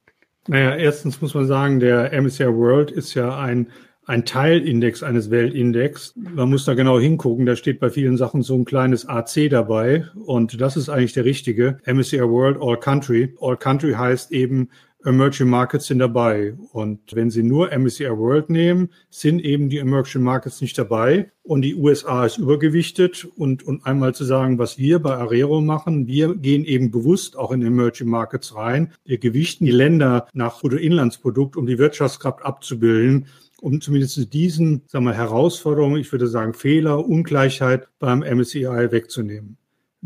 [0.46, 3.66] Naja, erstens muss man sagen, der MSCI World ist ja ein
[4.06, 6.14] ein Teilindex eines Weltindex.
[6.14, 7.46] Man muss da genau hingucken.
[7.46, 10.04] Da steht bei vielen Sachen so ein kleines AC dabei.
[10.14, 11.78] Und das ist eigentlich der richtige.
[11.86, 13.34] MSCI World All Country.
[13.40, 14.68] All Country heißt eben,
[15.04, 16.54] Emerging Markets sind dabei.
[16.72, 21.30] Und wenn Sie nur MSCI World nehmen, sind eben die Emerging Markets nicht dabei.
[21.42, 23.26] Und die USA ist übergewichtet.
[23.36, 27.52] Und, und einmal zu sagen, was wir bei Arero machen, wir gehen eben bewusst auch
[27.52, 28.92] in Emerging Markets rein.
[29.04, 33.26] Wir gewichten die Länder nach Bruttoinlandsprodukt, um die Wirtschaftskraft abzubilden
[33.60, 39.56] um zumindest diesen sagen wir, Herausforderungen, ich würde sagen Fehler, Ungleichheit beim MSCI wegzunehmen.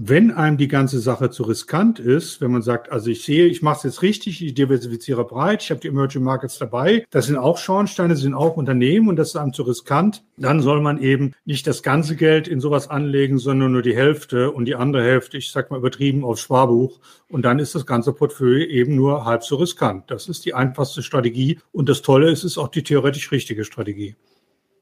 [0.00, 3.62] Wenn einem die ganze Sache zu riskant ist, wenn man sagt, also ich sehe, ich
[3.62, 7.36] mache es jetzt richtig, ich diversifiziere breit, ich habe die Emerging Markets dabei, das sind
[7.36, 11.02] auch Schornsteine, das sind auch Unternehmen und das ist einem zu riskant, dann soll man
[11.02, 15.02] eben nicht das ganze Geld in sowas anlegen, sondern nur die Hälfte und die andere
[15.02, 17.00] Hälfte, ich sag mal übertrieben, aufs Sparbuch.
[17.28, 20.12] Und dann ist das ganze Portfolio eben nur halb so riskant.
[20.12, 23.64] Das ist die einfachste Strategie und das Tolle ist, es ist auch die theoretisch richtige
[23.64, 24.14] Strategie.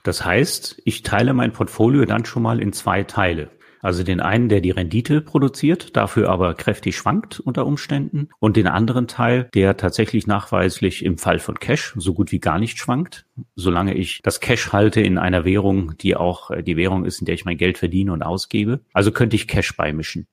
[0.03, 3.49] Das heißt, ich teile mein Portfolio dann schon mal in zwei Teile.
[3.87, 8.67] Also den einen, der die Rendite produziert, dafür aber kräftig schwankt unter Umständen und den
[8.67, 13.27] anderen Teil, der tatsächlich nachweislich im Fall von Cash so gut wie gar nicht schwankt,
[13.55, 17.27] solange ich das Cash halte in einer Währung, die auch äh, die Währung ist, in
[17.27, 18.81] der ich mein Geld verdiene und ausgebe.
[18.93, 20.27] Also könnte ich Cash beimischen.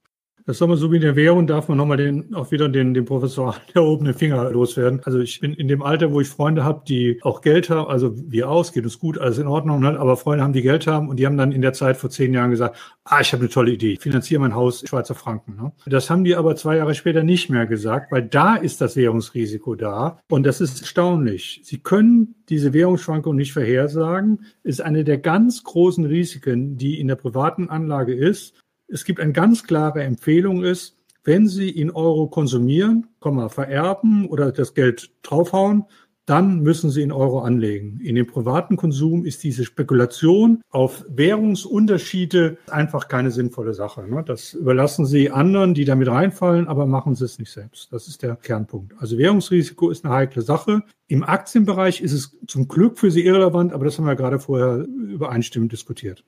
[0.45, 2.93] Das soll man so wie in der Währung, darf man nochmal den, auch wieder den,
[2.93, 4.99] den Professor der oben Finger loswerden.
[5.05, 8.13] Also ich bin in dem Alter, wo ich Freunde habe, die auch Geld haben, also
[8.15, 9.97] wir aus, geht uns gut, alles in Ordnung, ne?
[9.97, 12.33] aber Freunde haben, die Geld haben und die haben dann in der Zeit vor zehn
[12.33, 15.55] Jahren gesagt, ah, ich habe eine tolle Idee, finanziere mein Haus Schweizer Franken.
[15.55, 15.71] Ne?
[15.85, 19.75] Das haben die aber zwei Jahre später nicht mehr gesagt, weil da ist das Währungsrisiko
[19.75, 21.61] da und das ist erstaunlich.
[21.63, 27.15] Sie können diese Währungsschwankung nicht vorhersagen, ist eine der ganz großen Risiken, die in der
[27.15, 33.07] privaten Anlage ist es gibt eine ganz klare Empfehlung ist, wenn Sie in Euro konsumieren,
[33.47, 35.85] vererben oder das Geld draufhauen,
[36.25, 37.99] dann müssen Sie in Euro anlegen.
[37.99, 44.07] In dem privaten Konsum ist diese Spekulation auf Währungsunterschiede einfach keine sinnvolle Sache.
[44.07, 44.23] Ne?
[44.25, 47.91] Das überlassen Sie anderen, die damit reinfallen, aber machen Sie es nicht selbst.
[47.91, 48.93] Das ist der Kernpunkt.
[48.99, 50.83] Also Währungsrisiko ist eine heikle Sache.
[51.07, 54.85] Im Aktienbereich ist es zum Glück für Sie irrelevant, aber das haben wir gerade vorher
[54.85, 56.23] übereinstimmend diskutiert.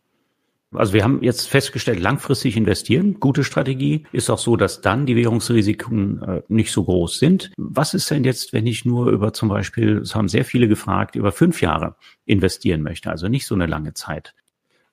[0.77, 4.05] Also wir haben jetzt festgestellt, langfristig investieren, gute Strategie.
[4.11, 7.51] Ist auch so, dass dann die Währungsrisiken äh, nicht so groß sind.
[7.57, 11.15] Was ist denn jetzt, wenn ich nur über zum Beispiel, das haben sehr viele gefragt,
[11.15, 14.33] über fünf Jahre investieren möchte, also nicht so eine lange Zeit?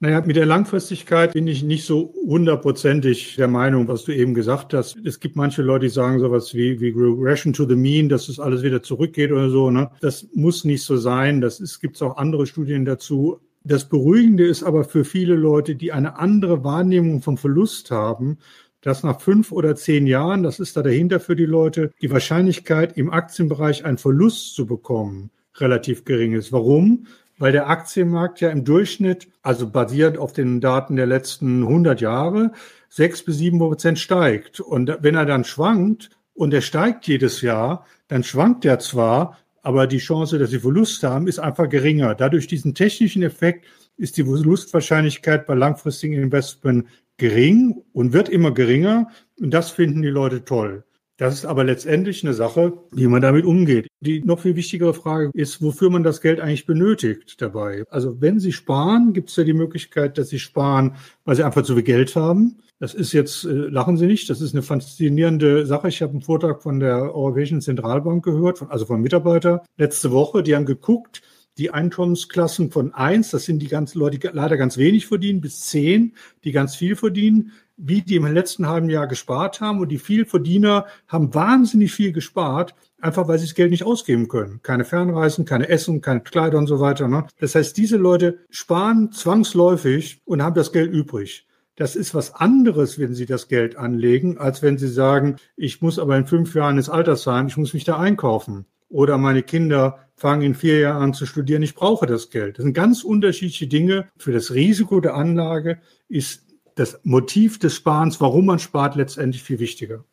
[0.02, 4.74] Naja, mit der Langfristigkeit bin ich nicht so hundertprozentig der Meinung, was du eben gesagt
[4.74, 4.96] hast.
[5.04, 8.40] Es gibt manche Leute, die sagen sowas wie, wie Regression to the Mean, dass es
[8.40, 9.70] alles wieder zurückgeht oder so.
[9.70, 9.92] Ne?
[10.00, 11.40] Das muss nicht so sein.
[11.40, 13.38] Das ist, gibt auch andere Studien dazu.
[13.64, 18.38] Das Beruhigende ist aber für viele Leute, die eine andere Wahrnehmung vom Verlust haben,
[18.80, 22.96] dass nach fünf oder zehn Jahren, das ist da dahinter für die Leute, die Wahrscheinlichkeit
[22.96, 26.52] im Aktienbereich einen Verlust zu bekommen relativ gering ist.
[26.52, 27.06] Warum?
[27.38, 32.52] Weil der Aktienmarkt ja im Durchschnitt, also basiert auf den Daten der letzten 100 Jahre,
[32.88, 34.60] sechs bis sieben Prozent steigt.
[34.60, 39.86] Und wenn er dann schwankt und er steigt jedes Jahr, dann schwankt er zwar, aber
[39.86, 42.14] die Chance, dass sie Verlust haben, ist einfach geringer.
[42.14, 43.64] Dadurch diesen technischen Effekt
[43.96, 49.08] ist die Verlustwahrscheinlichkeit bei langfristigen Investment gering und wird immer geringer.
[49.38, 50.84] Und das finden die Leute toll.
[51.18, 53.86] Das ist aber letztendlich eine Sache, wie man damit umgeht.
[54.00, 57.84] Die noch viel wichtigere Frage ist, wofür man das Geld eigentlich benötigt dabei.
[57.90, 61.62] Also wenn Sie sparen, gibt es ja die Möglichkeit, dass Sie sparen, weil Sie einfach
[61.62, 62.56] zu viel Geld haben.
[62.80, 65.86] Das ist jetzt, äh, lachen Sie nicht, das ist eine faszinierende Sache.
[65.86, 70.42] Ich habe einen Vortrag von der Europäischen Zentralbank gehört, also von Mitarbeitern letzte Woche.
[70.42, 71.22] Die haben geguckt,
[71.58, 75.60] die Einkommensklassen von eins, das sind die ganzen Leute, die leider ganz wenig verdienen, bis
[75.60, 77.52] zehn, die ganz viel verdienen
[77.84, 79.80] wie die im letzten halben Jahr gespart haben.
[79.80, 84.60] Und die Vielverdiener haben wahnsinnig viel gespart, einfach weil sie das Geld nicht ausgeben können.
[84.62, 87.08] Keine Fernreisen, keine Essen, keine Kleider und so weiter.
[87.08, 87.26] Ne?
[87.38, 91.46] Das heißt, diese Leute sparen zwangsläufig und haben das Geld übrig.
[91.76, 95.98] Das ist was anderes, wenn Sie das Geld anlegen, als wenn Sie sagen, ich muss
[95.98, 98.66] aber in fünf Jahren ins Altersheim, ich muss mich da einkaufen.
[98.92, 102.58] Oder meine Kinder fangen in vier Jahren an zu studieren, ich brauche das Geld.
[102.58, 104.08] Das sind ganz unterschiedliche Dinge.
[104.18, 109.58] Für das Risiko der Anlage ist das Motiv des Sparens, warum man spart, letztendlich viel
[109.60, 110.04] wichtiger.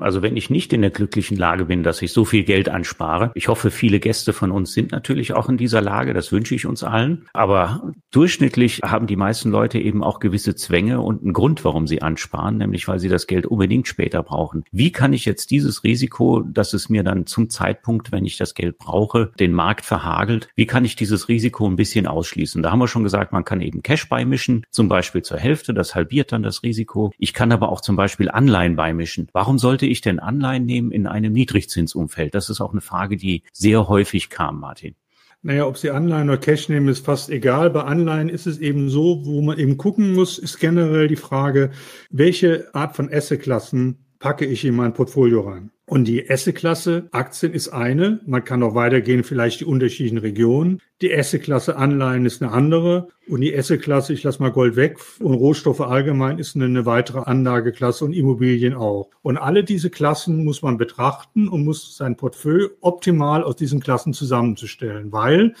[0.00, 3.30] Also wenn ich nicht in der glücklichen Lage bin, dass ich so viel Geld anspare,
[3.34, 6.66] ich hoffe, viele Gäste von uns sind natürlich auch in dieser Lage, das wünsche ich
[6.66, 11.64] uns allen, aber durchschnittlich haben die meisten Leute eben auch gewisse Zwänge und einen Grund,
[11.64, 14.64] warum sie ansparen, nämlich weil sie das Geld unbedingt später brauchen.
[14.72, 18.54] Wie kann ich jetzt dieses Risiko, dass es mir dann zum Zeitpunkt, wenn ich das
[18.54, 22.62] Geld brauche, den Markt verhagelt, wie kann ich dieses Risiko ein bisschen ausschließen?
[22.62, 25.94] Da haben wir schon gesagt, man kann eben Cash beimischen, zum Beispiel zur Hälfte, das
[25.94, 27.12] halbiert dann das Risiko.
[27.18, 29.28] Ich kann aber auch zum Beispiel Anleihen beimischen.
[29.32, 32.36] Warum sollte sollte ich denn Anleihen nehmen in einem Niedrigzinsumfeld?
[32.36, 34.94] Das ist auch eine Frage, die sehr häufig kam, Martin.
[35.42, 37.70] Naja, ob Sie Anleihen oder Cash nehmen, ist fast egal.
[37.70, 41.72] Bei Anleihen ist es eben so, wo man eben gucken muss, ist generell die Frage,
[42.10, 45.72] welche Art von Assetklassen packe ich in mein Portfolio rein?
[45.84, 48.20] Und die Esse-Klasse Aktien ist eine.
[48.24, 50.80] Man kann auch weitergehen, vielleicht die unterschiedlichen Regionen.
[51.02, 53.08] Die Esse-Klasse Anleihen ist eine andere.
[53.28, 57.18] Und die Esse-Klasse, ich lasse mal Gold weg und Rohstoffe allgemein ist eine, eine weitere
[57.18, 59.10] Anlageklasse und Immobilien auch.
[59.22, 64.12] Und alle diese Klassen muss man betrachten und muss sein Portfolio optimal aus diesen Klassen
[64.12, 65.54] zusammenzustellen, weil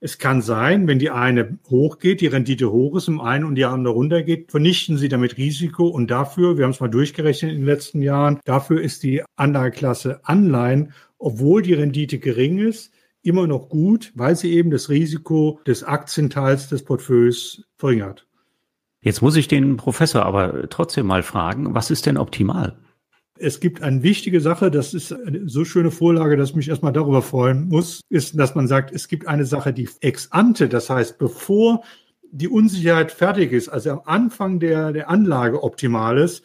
[0.00, 3.66] es kann sein, wenn die eine hochgeht, die Rendite hoch ist, im einen und die
[3.66, 5.88] andere runtergeht, vernichten sie damit Risiko.
[5.88, 10.20] Und dafür, wir haben es mal durchgerechnet in den letzten Jahren, dafür ist die Anlageklasse
[10.24, 15.84] Anleihen, obwohl die Rendite gering ist, immer noch gut, weil sie eben das Risiko des
[15.84, 18.26] Aktienteils des Portfolios verringert.
[19.02, 22.78] Jetzt muss ich den Professor aber trotzdem mal fragen, was ist denn optimal?
[23.42, 26.92] Es gibt eine wichtige Sache, das ist eine so schöne Vorlage, dass ich mich erstmal
[26.92, 30.90] darüber freuen muss, ist, dass man sagt, es gibt eine Sache, die ex ante, das
[30.90, 31.82] heißt, bevor
[32.32, 36.44] die Unsicherheit fertig ist, also am Anfang der, der Anlage optimal ist.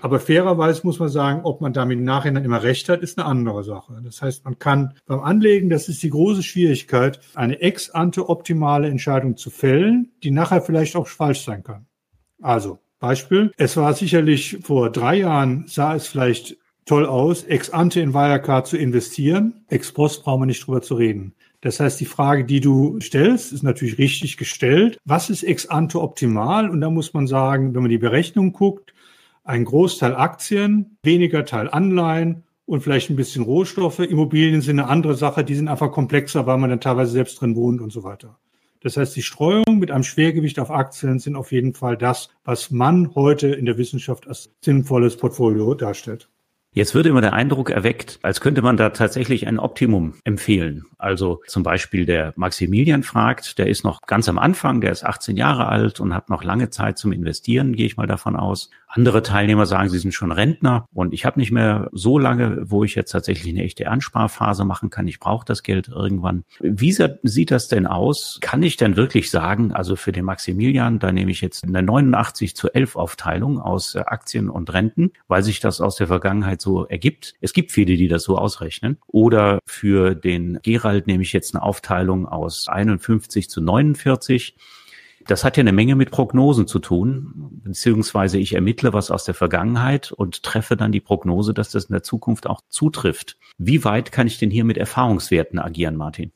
[0.00, 3.26] Aber fairerweise muss man sagen, ob man damit im Nachhinein immer recht hat, ist eine
[3.26, 4.00] andere Sache.
[4.02, 8.88] Das heißt, man kann beim Anlegen, das ist die große Schwierigkeit, eine ex ante optimale
[8.88, 11.86] Entscheidung zu fällen, die nachher vielleicht auch falsch sein kann.
[12.40, 13.52] Also, Beispiel.
[13.58, 18.66] Es war sicherlich vor drei Jahren, sah es vielleicht toll aus, ex ante in Wirecard
[18.66, 19.64] zu investieren.
[19.68, 21.34] Ex post brauchen wir nicht drüber zu reden.
[21.60, 24.98] Das heißt, die Frage, die du stellst, ist natürlich richtig gestellt.
[25.04, 26.70] Was ist ex ante optimal?
[26.70, 28.94] Und da muss man sagen, wenn man die Berechnung guckt,
[29.44, 33.98] ein Großteil Aktien, weniger Teil Anleihen und vielleicht ein bisschen Rohstoffe.
[33.98, 37.56] Immobilien sind eine andere Sache, die sind einfach komplexer, weil man dann teilweise selbst drin
[37.56, 38.38] wohnt und so weiter.
[38.82, 42.70] Das heißt, die Streuung mit einem Schwergewicht auf Aktien sind auf jeden Fall das, was
[42.70, 46.28] man heute in der Wissenschaft als sinnvolles Portfolio darstellt.
[46.74, 50.86] Jetzt wird immer der Eindruck erweckt, als könnte man da tatsächlich ein Optimum empfehlen.
[50.96, 55.36] Also zum Beispiel der Maximilian fragt, der ist noch ganz am Anfang, der ist 18
[55.36, 58.70] Jahre alt und hat noch lange Zeit zum Investieren, gehe ich mal davon aus.
[58.94, 62.84] Andere Teilnehmer sagen, sie sind schon Rentner und ich habe nicht mehr so lange, wo
[62.84, 65.08] ich jetzt tatsächlich eine echte Ansparphase machen kann.
[65.08, 66.44] Ich brauche das Geld irgendwann.
[66.60, 68.38] Wie sieht das denn aus?
[68.42, 72.54] Kann ich denn wirklich sagen, also für den Maximilian, da nehme ich jetzt eine 89
[72.54, 76.84] zu 11 Aufteilung aus äh, Aktien und Renten, weil sich das aus der Vergangenheit so
[76.84, 77.34] ergibt.
[77.40, 78.98] Es gibt viele, die das so ausrechnen.
[79.06, 84.54] Oder für den Gerald nehme ich jetzt eine Aufteilung aus 51 zu 49.
[85.26, 89.34] Das hat ja eine Menge mit Prognosen zu tun, beziehungsweise ich ermittle was aus der
[89.34, 93.38] Vergangenheit und treffe dann die Prognose, dass das in der Zukunft auch zutrifft.
[93.58, 96.32] Wie weit kann ich denn hier mit Erfahrungswerten agieren, Martin?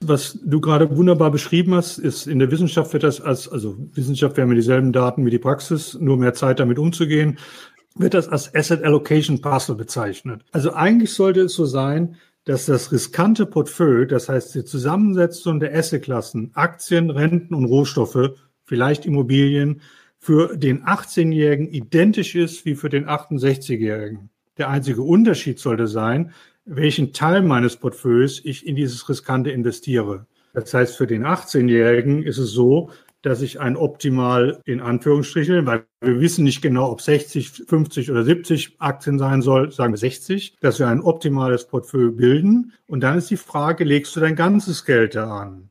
[0.00, 4.36] Was du gerade wunderbar beschrieben hast, ist in der Wissenschaft wird das als, also Wissenschaft,
[4.36, 7.38] wir haben dieselben Daten wie die Praxis, nur mehr Zeit damit umzugehen,
[7.94, 10.42] wird das als Asset Allocation Puzzle bezeichnet.
[10.52, 15.76] Also eigentlich sollte es so sein, dass das riskante Portfolio, das heißt die Zusammensetzung der
[15.76, 18.30] Assetklassen, Aktien, Renten und Rohstoffe,
[18.64, 19.82] vielleicht Immobilien,
[20.18, 24.30] für den 18-Jährigen identisch ist wie für den 68-Jährigen.
[24.58, 26.32] Der einzige Unterschied sollte sein,
[26.64, 30.26] welchen Teil meines Portfolios ich in dieses Riskante investiere.
[30.54, 32.90] Das heißt, für den 18-Jährigen ist es so,
[33.26, 38.22] dass ich ein optimal in Anführungsstrichen, weil wir wissen nicht genau, ob 60, 50 oder
[38.22, 42.72] 70 Aktien sein soll, sagen wir 60, dass wir ein optimales Portfolio bilden.
[42.86, 45.70] Und dann ist die Frage, legst du dein ganzes Geld da an?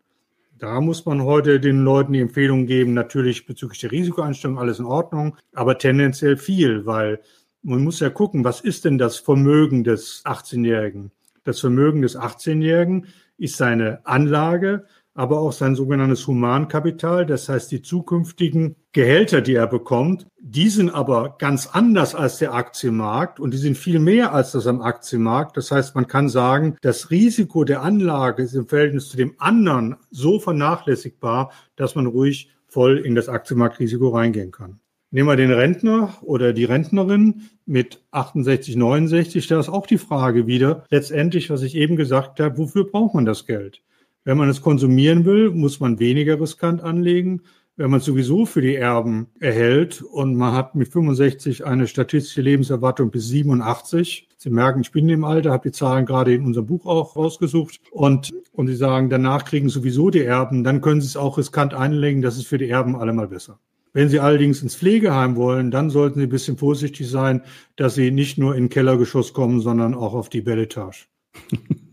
[0.57, 4.85] Da muss man heute den Leuten die Empfehlung geben, natürlich bezüglich der Risikoeinstellung alles in
[4.85, 7.21] Ordnung, aber tendenziell viel, weil
[7.63, 11.11] man muss ja gucken, was ist denn das Vermögen des 18-Jährigen?
[11.45, 17.81] Das Vermögen des 18-Jährigen ist seine Anlage, aber auch sein sogenanntes Humankapital, das heißt die
[17.81, 23.57] zukünftigen Gehälter, die er bekommt, die sind aber ganz anders als der Aktienmarkt und die
[23.57, 25.55] sind viel mehr als das am Aktienmarkt.
[25.55, 29.95] Das heißt, man kann sagen, das Risiko der Anlage ist im Verhältnis zu dem anderen
[30.11, 34.79] so vernachlässigbar, dass man ruhig voll in das Aktienmarktrisiko reingehen kann.
[35.11, 40.45] Nehmen wir den Rentner oder die Rentnerin mit 68, 69, da ist auch die Frage
[40.45, 43.81] wieder, letztendlich, was ich eben gesagt habe, wofür braucht man das Geld?
[44.25, 47.43] Wenn man es konsumieren will, muss man weniger riskant anlegen.
[47.77, 52.41] Wenn man es sowieso für die Erben erhält und man hat mit 65 eine statistische
[52.41, 56.65] Lebenserwartung bis 87, Sie merken, ich bin im Alter, habe die Zahlen gerade in unserem
[56.65, 61.07] Buch auch rausgesucht und, und Sie sagen, danach kriegen sowieso die Erben, dann können Sie
[61.07, 63.59] es auch riskant einlegen, das ist für die Erben allemal besser.
[63.93, 67.43] Wenn Sie allerdings ins Pflegeheim wollen, dann sollten Sie ein bisschen vorsichtig sein,
[67.75, 71.05] dass Sie nicht nur in den Kellergeschoss kommen, sondern auch auf die Belletage.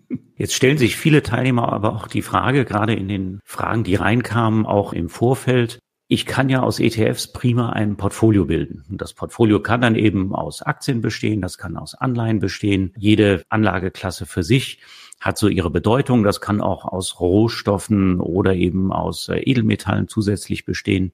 [0.43, 4.67] Jetzt stellen sich viele Teilnehmer aber auch die Frage, gerade in den Fragen, die reinkamen,
[4.67, 5.79] auch im Vorfeld,
[6.09, 8.85] ich kann ja aus ETFs prima ein Portfolio bilden.
[8.91, 12.93] Und das Portfolio kann dann eben aus Aktien bestehen, das kann aus Anleihen bestehen.
[12.99, 14.81] Jede Anlageklasse für sich
[15.21, 16.25] hat so ihre Bedeutung.
[16.25, 21.13] Das kann auch aus Rohstoffen oder eben aus äh, Edelmetallen zusätzlich bestehen.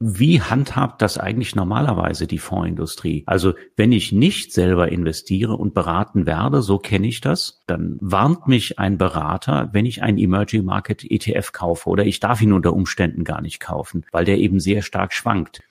[0.00, 3.24] Wie handhabt das eigentlich normalerweise die Fondsindustrie?
[3.26, 8.46] Also wenn ich nicht selber investiere und beraten werde, so kenne ich das, dann warnt
[8.46, 12.74] mich ein Berater, wenn ich einen Emerging Market ETF kaufe oder ich darf ihn unter
[12.74, 15.62] Umständen gar nicht kaufen, weil der eben sehr stark schwankt.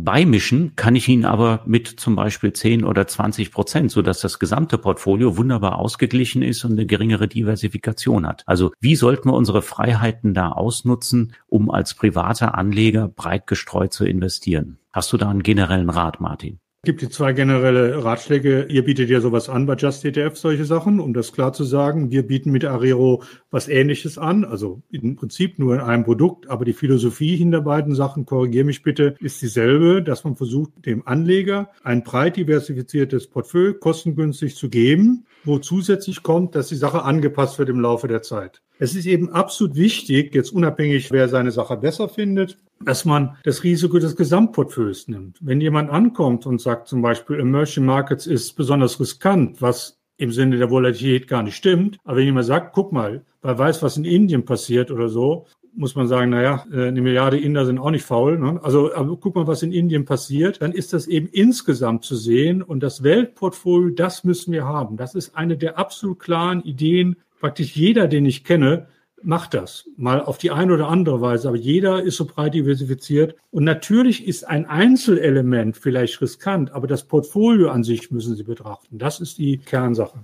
[0.00, 4.78] Beimischen kann ich ihn aber mit zum Beispiel 10 oder 20 Prozent, sodass das gesamte
[4.78, 8.44] Portfolio wunderbar ausgeglichen ist und eine geringere Diversifikation hat.
[8.46, 14.04] Also wie sollten wir unsere Freiheiten da ausnutzen, um als privater Anleger breit gestreut zu
[14.04, 14.78] investieren?
[14.92, 16.60] Hast du da einen generellen Rat, Martin?
[16.84, 18.66] Gibt die zwei generelle Ratschläge.
[18.68, 22.12] Ihr bietet ja sowas an bei Just ETF, solche Sachen, um das klar zu sagen.
[22.12, 26.64] Wir bieten mit Arero was Ähnliches an, also im Prinzip nur in einem Produkt, aber
[26.64, 31.70] die Philosophie hinter beiden Sachen, korrigiere mich bitte, ist dieselbe, dass man versucht, dem Anleger
[31.82, 37.70] ein breit diversifiziertes Portfolio kostengünstig zu geben, wo zusätzlich kommt, dass die Sache angepasst wird
[37.70, 38.62] im Laufe der Zeit.
[38.78, 43.64] Es ist eben absolut wichtig, jetzt unabhängig, wer seine Sache besser findet, dass man das
[43.64, 45.38] Risiko des Gesamtportfolios nimmt.
[45.40, 50.58] Wenn jemand ankommt und sagt zum Beispiel, Emerging Markets ist besonders riskant, was im Sinne
[50.58, 51.98] der Volatilität gar nicht stimmt.
[52.04, 55.94] Aber wenn jemand sagt, guck mal, wer weiß, was in Indien passiert oder so, muss
[55.94, 58.38] man sagen, naja, äh, eine Milliarde Inder sind auch nicht faul.
[58.38, 58.58] Ne?
[58.62, 60.60] Also guck mal, was in Indien passiert.
[60.60, 62.62] Dann ist das eben insgesamt zu sehen.
[62.62, 64.96] Und das Weltportfolio, das müssen wir haben.
[64.96, 67.16] Das ist eine der absolut klaren Ideen.
[67.40, 68.88] Praktisch jeder, den ich kenne,
[69.22, 69.88] macht das.
[69.96, 71.48] Mal auf die eine oder andere Weise.
[71.48, 73.36] Aber jeder ist so breit diversifiziert.
[73.50, 78.98] Und natürlich ist ein Einzelelement vielleicht riskant, aber das Portfolio an sich müssen Sie betrachten.
[78.98, 80.20] Das ist die Kernsache.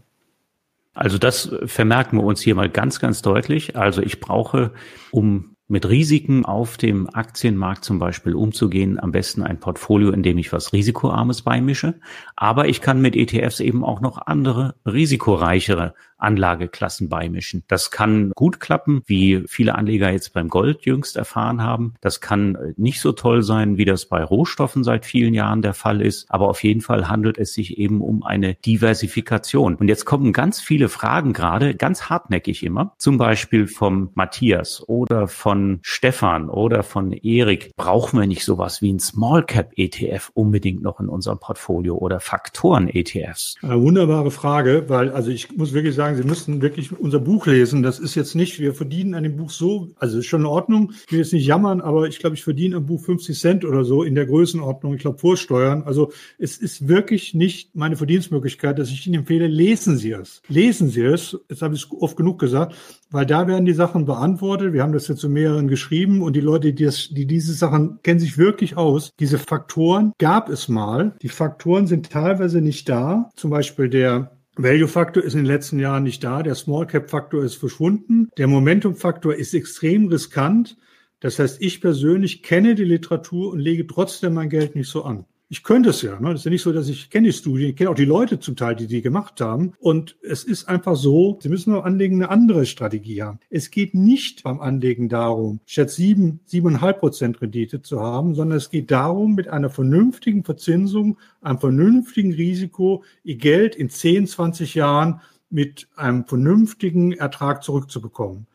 [0.95, 3.77] Also das vermerken wir uns hier mal ganz, ganz deutlich.
[3.77, 4.73] Also ich brauche,
[5.11, 10.39] um mit Risiken auf dem Aktienmarkt zum Beispiel umzugehen, am besten ein Portfolio, in dem
[10.39, 11.95] ich was Risikoarmes beimische.
[12.37, 17.65] Aber ich kann mit ETFs eben auch noch andere risikoreichere Anlageklassen beimischen.
[17.69, 21.95] Das kann gut klappen, wie viele Anleger jetzt beim Gold jüngst erfahren haben.
[22.01, 25.75] Das kann äh, nicht so toll sein, wie das bei Rohstoffen seit vielen Jahren der
[25.75, 26.27] Fall ist.
[26.31, 29.77] Aber auf jeden Fall handelt es sich eben um eine Diversifikation.
[29.77, 32.95] Und jetzt kommen ganz viele Fragen gerade, ganz hartnäckig immer.
[32.99, 37.73] Zum Beispiel vom Matthias oder von Stefan oder von Erik.
[37.77, 42.21] Brauchen wir nicht sowas wie ein Small Cap ETF unbedingt noch in unserem Portfolio oder
[42.21, 43.57] Faktoren ETFs?
[43.63, 47.47] Eine wunderbare Frage, weil also ich muss wirklich sagen, sagen, Sie müssten wirklich unser Buch
[47.47, 47.83] lesen.
[47.83, 50.93] Das ist jetzt nicht, wir verdienen an dem Buch so, also ist schon in Ordnung.
[51.07, 53.85] Ich will jetzt nicht jammern, aber ich glaube, ich verdiene am Buch 50 Cent oder
[53.85, 54.95] so in der Größenordnung.
[54.95, 55.83] Ich glaube, Vorsteuern.
[55.85, 60.43] Also es ist wirklich nicht meine Verdienstmöglichkeit, dass ich Ihnen empfehle, lesen Sie es.
[60.49, 61.39] Lesen Sie es.
[61.49, 62.75] Jetzt habe ich es oft genug gesagt,
[63.11, 64.73] weil da werden die Sachen beantwortet.
[64.73, 68.01] Wir haben das jetzt zu mehreren geschrieben und die Leute, die, das, die diese Sachen
[68.03, 69.13] kennen sich wirklich aus.
[69.21, 71.15] Diese Faktoren gab es mal.
[71.23, 73.31] Die Faktoren sind teilweise nicht da.
[73.37, 78.29] Zum Beispiel der Value-Faktor ist in den letzten Jahren nicht da, der Small-Cap-Faktor ist verschwunden,
[78.39, 80.77] der Momentum-Faktor ist extrem riskant.
[81.21, 85.27] Das heißt, ich persönlich kenne die Literatur und lege trotzdem mein Geld nicht so an.
[85.55, 86.19] Ich könnte es ja.
[86.19, 86.31] Ne?
[86.31, 88.41] Das ist ja nicht so, dass ich kenne die Studien, ich kenne auch die Leute
[88.41, 89.73] zum Teil, die die gemacht haben.
[89.79, 93.39] Und es ist einfach so, Sie müssen beim Anlegen eine andere Strategie haben.
[93.51, 98.69] Es geht nicht beim Anlegen darum, statt sieben, siebeneinhalb Prozent Rendite zu haben, sondern es
[98.69, 105.21] geht darum, mit einer vernünftigen Verzinsung, einem vernünftigen Risiko, Ihr Geld in 10, 20 Jahren
[105.51, 108.49] mit einem vernünftigen Ertrag zurückzubekommen.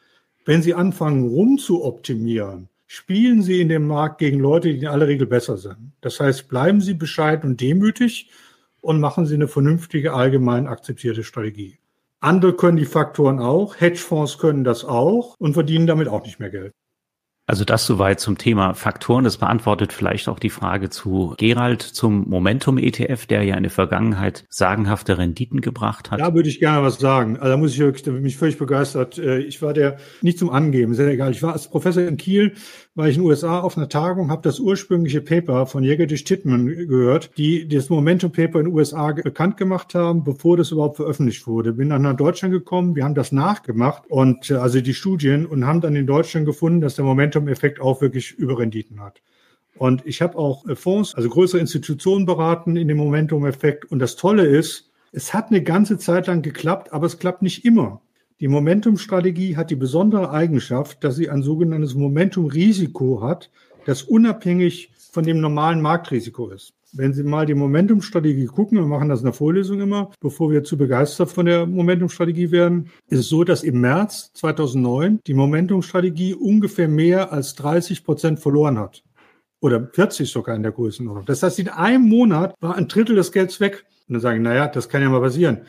[0.44, 5.28] Wenn Sie anfangen, rumzuoptimieren, spielen Sie in dem Markt gegen Leute, die in aller Regel
[5.28, 5.94] besser sind.
[6.02, 8.32] Das heißt, bleiben Sie bescheiden und demütig
[8.82, 11.78] und machen Sie eine vernünftige, allgemein akzeptierte Strategie.
[12.20, 16.50] Andere können die Faktoren auch, Hedgefonds können das auch und verdienen damit auch nicht mehr
[16.50, 16.74] Geld.
[17.50, 19.24] Also das soweit zum Thema Faktoren.
[19.24, 24.46] Das beantwortet vielleicht auch die Frage zu Gerald zum Momentum-ETF, der ja in der Vergangenheit
[24.50, 26.20] sagenhafte Renditen gebracht hat.
[26.20, 27.38] Da würde ich gerne was sagen.
[27.38, 29.18] Also da muss ich wirklich, da bin ich völlig begeistert.
[29.18, 31.32] Äh, ich war der, nicht zum Angeben, sehr egal.
[31.32, 32.54] Ich war als Professor in Kiel,
[33.00, 36.68] war ich in den USA auf einer Tagung, habe das ursprüngliche Paper von Jagedish Titman
[36.68, 41.72] gehört, die das Momentum-Paper in den USA bekannt gemacht haben, bevor das überhaupt veröffentlicht wurde.
[41.72, 45.66] Bin dann nach Deutschland gekommen, wir haben das nachgemacht und äh, also die Studien und
[45.66, 49.22] haben dann in Deutschland gefunden, dass der Momentum Momentum-Effekt auch wirklich Überrenditen hat.
[49.78, 53.86] Und ich habe auch äh, Fonds, also größere Institutionen beraten in dem Momentum-Effekt.
[53.86, 57.64] Und das Tolle ist, es hat eine ganze Zeit lang geklappt, aber es klappt nicht
[57.64, 58.02] immer.
[58.42, 63.52] Die Momentum-Strategie hat die besondere Eigenschaft, dass sie ein sogenanntes Momentum-Risiko hat,
[63.86, 66.74] das unabhängig von dem normalen Marktrisiko ist.
[66.94, 70.64] Wenn Sie mal die Momentum-Strategie gucken, wir machen das in der Vorlesung immer, bevor wir
[70.64, 76.34] zu begeistert von der Momentum-Strategie werden, ist es so, dass im März 2009 die Momentum-Strategie
[76.34, 79.04] ungefähr mehr als 30 Prozent verloren hat.
[79.60, 81.26] Oder 40 sogar in der Größenordnung.
[81.26, 83.86] Das heißt, in einem Monat war ein Drittel des Gelds weg.
[84.08, 85.60] Und dann sagen, naja, das kann ja mal passieren.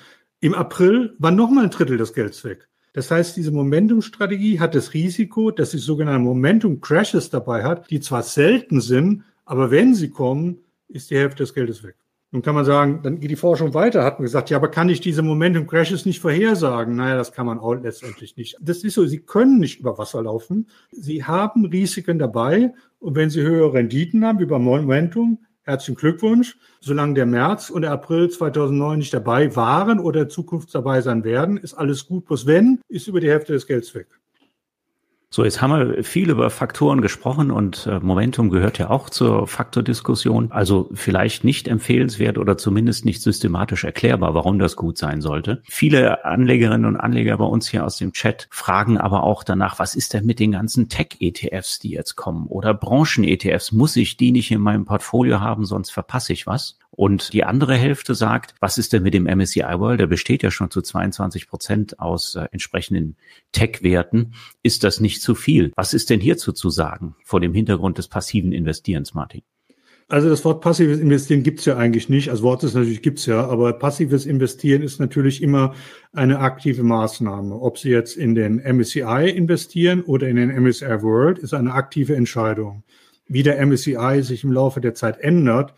[0.43, 2.69] Im April war nochmal ein Drittel des Gelds weg.
[2.95, 8.23] Das heißt, diese Momentum-Strategie hat das Risiko, dass sie sogenannte Momentum-Crashes dabei hat, die zwar
[8.23, 11.97] selten sind, aber wenn sie kommen, ist die Hälfte des Geldes weg.
[12.33, 14.89] Nun kann man sagen, dann geht die Forschung weiter, hat man gesagt, ja, aber kann
[14.89, 16.97] ich diese Momentum Crashes nicht vorhersagen?
[16.97, 18.57] Naja, das kann man auch letztendlich nicht.
[18.61, 20.69] Das ist so, Sie können nicht über Wasser laufen.
[20.91, 22.73] Sie haben Risiken dabei.
[22.99, 25.41] Und wenn Sie höhere Renditen haben, beim Momentum,
[25.71, 26.59] herzlichen Glückwunsch.
[26.81, 31.25] Solange der März und der April 2009 nicht dabei waren oder in Zukunft dabei sein
[31.25, 32.27] werden, ist alles gut.
[32.27, 34.20] Bloß wenn, ist über die Hälfte des Gelds weg.
[35.33, 39.47] So, jetzt haben wir viel über Faktoren gesprochen und äh, Momentum gehört ja auch zur
[39.47, 40.51] Faktordiskussion.
[40.51, 45.63] Also vielleicht nicht empfehlenswert oder zumindest nicht systematisch erklärbar, warum das gut sein sollte.
[45.69, 49.95] Viele Anlegerinnen und Anleger bei uns hier aus dem Chat fragen aber auch danach, was
[49.95, 53.71] ist denn mit den ganzen Tech-ETFs, die jetzt kommen oder Branchen-ETFs?
[53.71, 56.77] Muss ich die nicht in meinem Portfolio haben, sonst verpasse ich was?
[57.01, 60.01] Und die andere Hälfte sagt, was ist denn mit dem MSCI World?
[60.01, 63.17] Der besteht ja schon zu 22 Prozent aus äh, entsprechenden
[63.53, 64.35] Tech-Werten.
[64.63, 65.73] Ist das nicht zu viel?
[65.77, 69.41] Was ist denn hierzu zu sagen vor dem Hintergrund des passiven Investierens, Martin?
[70.09, 72.29] Also das Wort passives Investieren gibt's ja eigentlich nicht.
[72.29, 75.73] Als Wort ist natürlich gibt's ja, aber passives Investieren ist natürlich immer
[76.13, 77.59] eine aktive Maßnahme.
[77.63, 82.15] Ob Sie jetzt in den MSCI investieren oder in den MSCI World, ist eine aktive
[82.15, 82.85] Entscheidung.
[83.27, 85.73] Wie der MSCI sich im Laufe der Zeit ändert,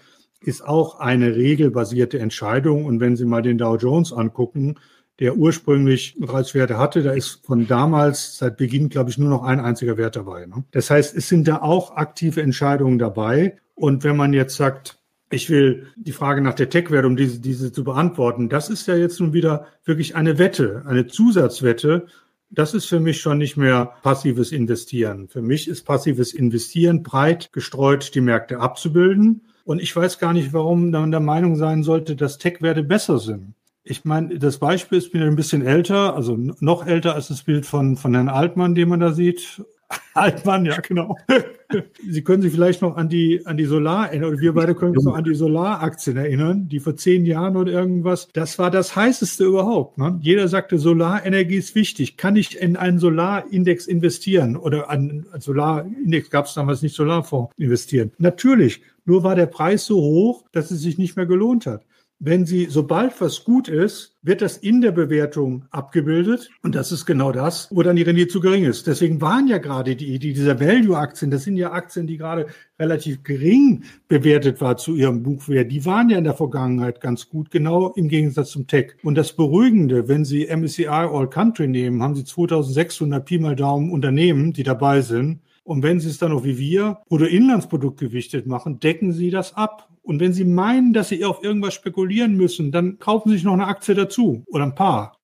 [0.45, 2.85] ist auch eine regelbasierte Entscheidung.
[2.85, 4.77] Und wenn Sie mal den Dow Jones angucken,
[5.19, 9.61] der ursprünglich Reizwerte hatte, da ist von damals seit Beginn, glaube ich, nur noch ein
[9.61, 10.47] einziger Wert dabei.
[10.47, 10.65] Ne?
[10.73, 13.59] Das heißt, es sind da auch aktive Entscheidungen dabei.
[13.75, 14.99] Und wenn man jetzt sagt,
[15.31, 18.97] ich will die Frage nach der Tech-Wert, um diese, diese zu beantworten, das ist ja
[18.97, 22.07] jetzt nun wieder wirklich eine Wette, eine Zusatzwette.
[22.51, 25.29] Das ist für mich schon nicht mehr passives Investieren.
[25.29, 30.53] Für mich ist passives Investieren breit gestreut, die Märkte abzubilden und ich weiß gar nicht,
[30.53, 33.55] warum man der Meinung sein sollte, dass Tech-Werte besser sind.
[33.85, 37.67] Ich meine, das Beispiel ist, bin ein bisschen älter, also noch älter als das Bild
[37.67, 39.63] von, von Herrn Altmann, den man da sieht.
[40.15, 41.17] Altmann, ja, genau.
[42.09, 45.05] Sie können sich vielleicht noch an die, an die Solar oder wir beide können uns
[45.05, 49.45] noch an die Solaraktien erinnern, die vor zehn Jahren oder irgendwas, das war das heißeste
[49.45, 49.99] überhaupt.
[49.99, 50.19] Ne?
[50.23, 52.17] Jeder sagte, Solarenergie ist wichtig.
[52.17, 58.13] Kann ich in einen Solarindex investieren oder an Solarindex gab es damals nicht Solarfonds investieren?
[58.19, 58.83] Natürlich.
[59.05, 61.85] Nur war der Preis so hoch, dass es sich nicht mehr gelohnt hat
[62.25, 66.51] wenn Sie, sobald was gut ist, wird das in der Bewertung abgebildet.
[66.63, 68.87] Und das ist genau das, wo dann die Rendite zu gering ist.
[68.87, 72.47] Deswegen waren ja gerade die, die dieser Value-Aktien, das sind ja Aktien, die gerade
[72.79, 75.73] relativ gering bewertet war zu ihrem Buchwert.
[75.73, 78.93] Die waren ja in der Vergangenheit ganz gut, genau im Gegensatz zum Tech.
[79.03, 83.91] Und das Beruhigende, wenn Sie MSCI All Country nehmen, haben Sie 2600 Pi mal Daumen
[83.91, 85.41] Unternehmen, die dabei sind.
[85.65, 89.89] Und wenn Sie es dann noch wie wir Bruttoinlandsprodukt gewichtet machen, decken Sie das ab.
[90.03, 93.53] Und wenn Sie meinen, dass Sie auf irgendwas spekulieren müssen, dann kaufen Sie sich noch
[93.53, 95.22] eine Aktie dazu oder ein paar.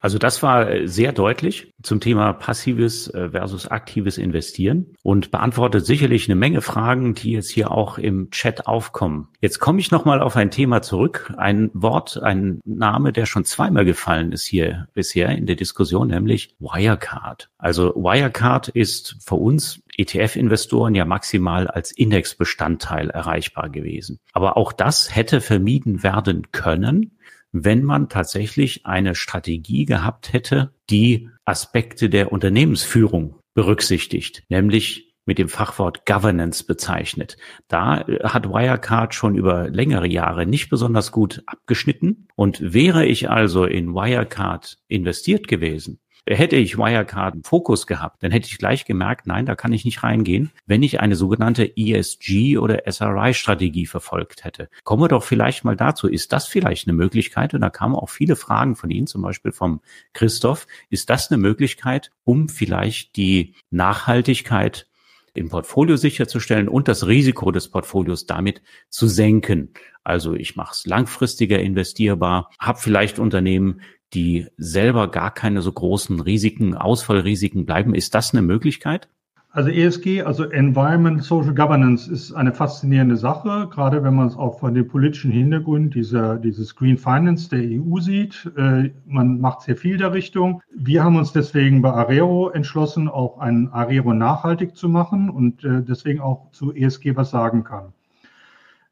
[0.00, 5.84] Also das war äh, sehr deutlich zum Thema passives äh, versus aktives Investieren und beantwortet
[5.84, 9.28] sicherlich eine Menge Fragen, die jetzt hier auch im Chat aufkommen.
[9.40, 11.32] Jetzt komme ich nochmal auf ein Thema zurück.
[11.36, 16.54] Ein Wort, ein Name, der schon zweimal gefallen ist hier bisher in der Diskussion, nämlich
[16.58, 17.50] Wirecard.
[17.58, 24.18] Also Wirecard ist für uns ETF-Investoren ja maximal als Indexbestandteil erreichbar gewesen.
[24.32, 27.18] Aber auch das hätte vermieden werden können,
[27.52, 35.48] wenn man tatsächlich eine Strategie gehabt hätte, die Aspekte der Unternehmensführung berücksichtigt, nämlich mit dem
[35.48, 37.36] Fachwort Governance bezeichnet.
[37.68, 42.26] Da äh, hat Wirecard schon über längere Jahre nicht besonders gut abgeschnitten.
[42.34, 48.30] Und wäre ich also in Wirecard investiert gewesen, Hätte ich Wirecard im Fokus gehabt, dann
[48.30, 52.58] hätte ich gleich gemerkt, nein, da kann ich nicht reingehen, wenn ich eine sogenannte ESG
[52.58, 54.68] oder SRI-Strategie verfolgt hätte.
[54.84, 56.08] Kommen wir doch vielleicht mal dazu.
[56.08, 57.54] Ist das vielleicht eine Möglichkeit?
[57.54, 59.80] Und da kamen auch viele Fragen von Ihnen, zum Beispiel vom
[60.12, 60.66] Christoph.
[60.88, 64.86] Ist das eine Möglichkeit, um vielleicht die Nachhaltigkeit
[65.34, 69.72] im Portfolio sicherzustellen und das Risiko des Portfolios damit zu senken.
[70.02, 73.80] Also ich mache es langfristiger investierbar, habe vielleicht Unternehmen,
[74.14, 77.94] die selber gar keine so großen Risiken, Ausfallrisiken bleiben.
[77.94, 79.08] Ist das eine Möglichkeit?
[79.52, 84.60] Also ESG, also Environment Social Governance, ist eine faszinierende Sache, gerade wenn man es auch
[84.60, 88.48] von dem politischen Hintergrund dieser, dieses Green Finance der EU sieht.
[88.56, 90.62] Äh, man macht sehr viel der Richtung.
[90.72, 95.82] Wir haben uns deswegen bei Arero entschlossen, auch ein Arero nachhaltig zu machen und äh,
[95.82, 97.92] deswegen auch zu ESG was sagen kann.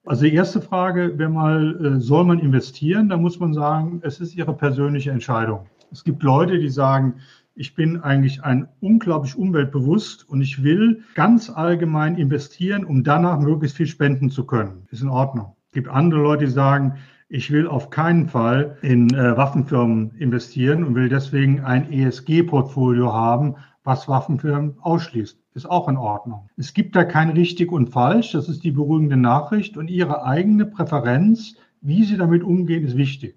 [0.08, 3.10] Also die erste Frage wäre mal, äh, soll man investieren?
[3.10, 5.66] Da muss man sagen, es ist ihre persönliche Entscheidung.
[5.92, 7.16] Es gibt Leute, die sagen,
[7.54, 13.76] ich bin eigentlich ein unglaublich umweltbewusst und ich will ganz allgemein investieren, um danach möglichst
[13.76, 14.86] viel spenden zu können.
[14.90, 15.56] Ist in Ordnung.
[15.66, 16.94] Es gibt andere Leute, die sagen,
[17.28, 23.56] ich will auf keinen Fall in äh, Waffenfirmen investieren und will deswegen ein ESG-Portfolio haben,
[23.84, 26.48] was Waffenfirmen ausschließt ist auch in Ordnung.
[26.56, 30.66] Es gibt da kein richtig und falsch, das ist die beruhigende Nachricht und Ihre eigene
[30.66, 33.36] Präferenz, wie Sie damit umgehen, ist wichtig.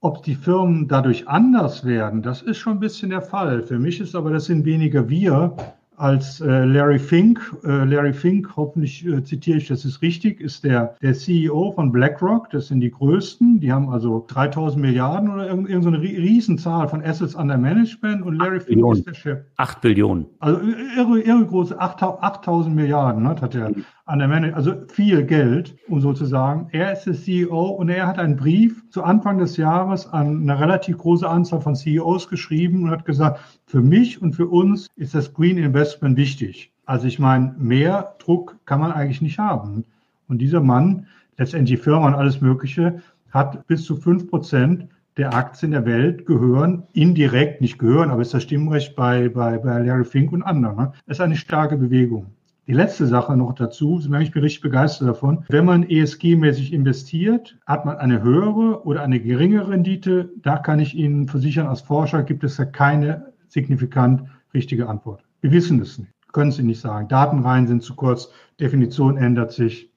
[0.00, 3.62] Ob die Firmen dadurch anders werden, das ist schon ein bisschen der Fall.
[3.62, 5.56] Für mich ist aber, das sind weniger wir,
[5.96, 7.40] als äh, Larry Fink.
[7.64, 11.92] Äh, Larry Fink, hoffentlich äh, zitiere ich das ist richtig, ist der, der CEO von
[11.92, 12.50] BlackRock.
[12.50, 13.60] Das sind die größten.
[13.60, 18.22] Die haben also 3000 Milliarden oder irgendeine so Riesenzahl von Assets under Management.
[18.22, 18.98] Und Larry Fink Billionen.
[18.98, 19.38] ist der Chef.
[19.56, 20.26] 8 Billionen.
[20.40, 20.60] Also
[20.96, 23.72] irre, irre große 8000 Milliarden ne, hat er
[24.04, 26.68] an der Management, also viel Geld, um sozusagen.
[26.72, 30.60] Er ist der CEO und er hat einen Brief zu Anfang des Jahres an eine
[30.60, 33.40] relativ große Anzahl von CEOs geschrieben und hat gesagt,
[33.72, 36.74] für mich und für uns ist das Green Investment wichtig.
[36.84, 39.86] Also ich meine, mehr Druck kann man eigentlich nicht haben.
[40.28, 41.06] Und dieser Mann,
[41.38, 43.00] letztendlich Firma und alles Mögliche,
[43.30, 48.34] hat bis zu fünf Prozent der Aktien der Welt gehören, indirekt nicht gehören, aber ist
[48.34, 50.76] das Stimmrecht bei, bei, bei Larry Fink und anderen.
[50.76, 50.92] Ne?
[51.06, 52.26] Das ist eine starke Bewegung.
[52.66, 55.44] Die letzte Sache noch dazu, ich bin richtig begeistert davon.
[55.48, 60.30] Wenn man ESG-mäßig investiert, hat man eine höhere oder eine geringe Rendite.
[60.42, 64.24] Da kann ich Ihnen versichern, als Forscher gibt es da keine signifikant
[64.54, 65.22] richtige Antwort.
[65.42, 67.08] Wir wissen es nicht, können Sie nicht sagen.
[67.08, 69.91] Datenreihen sind zu kurz, Definition ändert sich.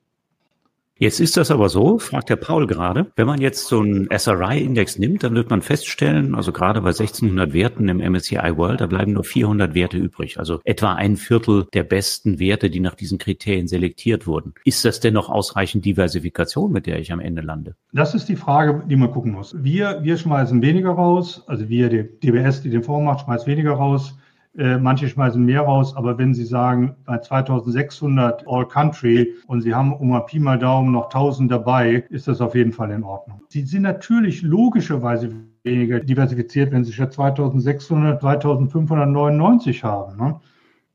[0.98, 4.98] Jetzt ist das aber so, fragt der Paul gerade, wenn man jetzt so einen SRI-Index
[4.98, 9.12] nimmt, dann wird man feststellen, also gerade bei 1600 Werten im MSCI World, da bleiben
[9.12, 13.68] nur 400 Werte übrig, also etwa ein Viertel der besten Werte, die nach diesen Kriterien
[13.68, 14.54] selektiert wurden.
[14.64, 17.76] Ist das denn noch ausreichend Diversifikation, mit der ich am Ende lande?
[17.92, 19.54] Das ist die Frage, die man gucken muss.
[19.62, 23.74] Wir, wir schmeißen weniger raus, also wir, die DBS, die den Fonds macht, schmeißt weniger
[23.74, 24.16] raus.
[24.58, 29.74] Äh, manche schmeißen mehr raus, aber wenn Sie sagen, bei 2600 All Country und Sie
[29.74, 33.42] haben um Pi mal Daumen noch 1000 dabei, ist das auf jeden Fall in Ordnung.
[33.50, 35.30] Sie sind natürlich logischerweise
[35.64, 40.16] weniger diversifiziert, wenn Sie schon 2600, 2599 haben.
[40.18, 40.40] Ne?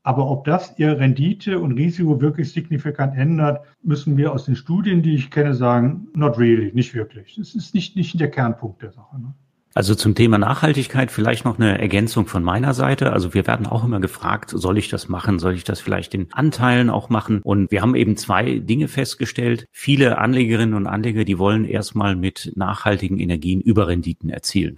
[0.01, 5.03] Aber ob das Ihre Rendite und Risiko wirklich signifikant ändert, müssen wir aus den Studien,
[5.03, 7.35] die ich kenne, sagen, not really, nicht wirklich.
[7.35, 9.19] Das ist nicht, nicht der Kernpunkt der Sache.
[9.19, 9.35] Ne?
[9.73, 13.13] Also zum Thema Nachhaltigkeit vielleicht noch eine Ergänzung von meiner Seite.
[13.13, 15.39] Also wir werden auch immer gefragt, soll ich das machen?
[15.39, 17.39] Soll ich das vielleicht in Anteilen auch machen?
[17.41, 19.67] Und wir haben eben zwei Dinge festgestellt.
[19.71, 24.77] Viele Anlegerinnen und Anleger, die wollen erstmal mit nachhaltigen Energien Überrenditen erzielen.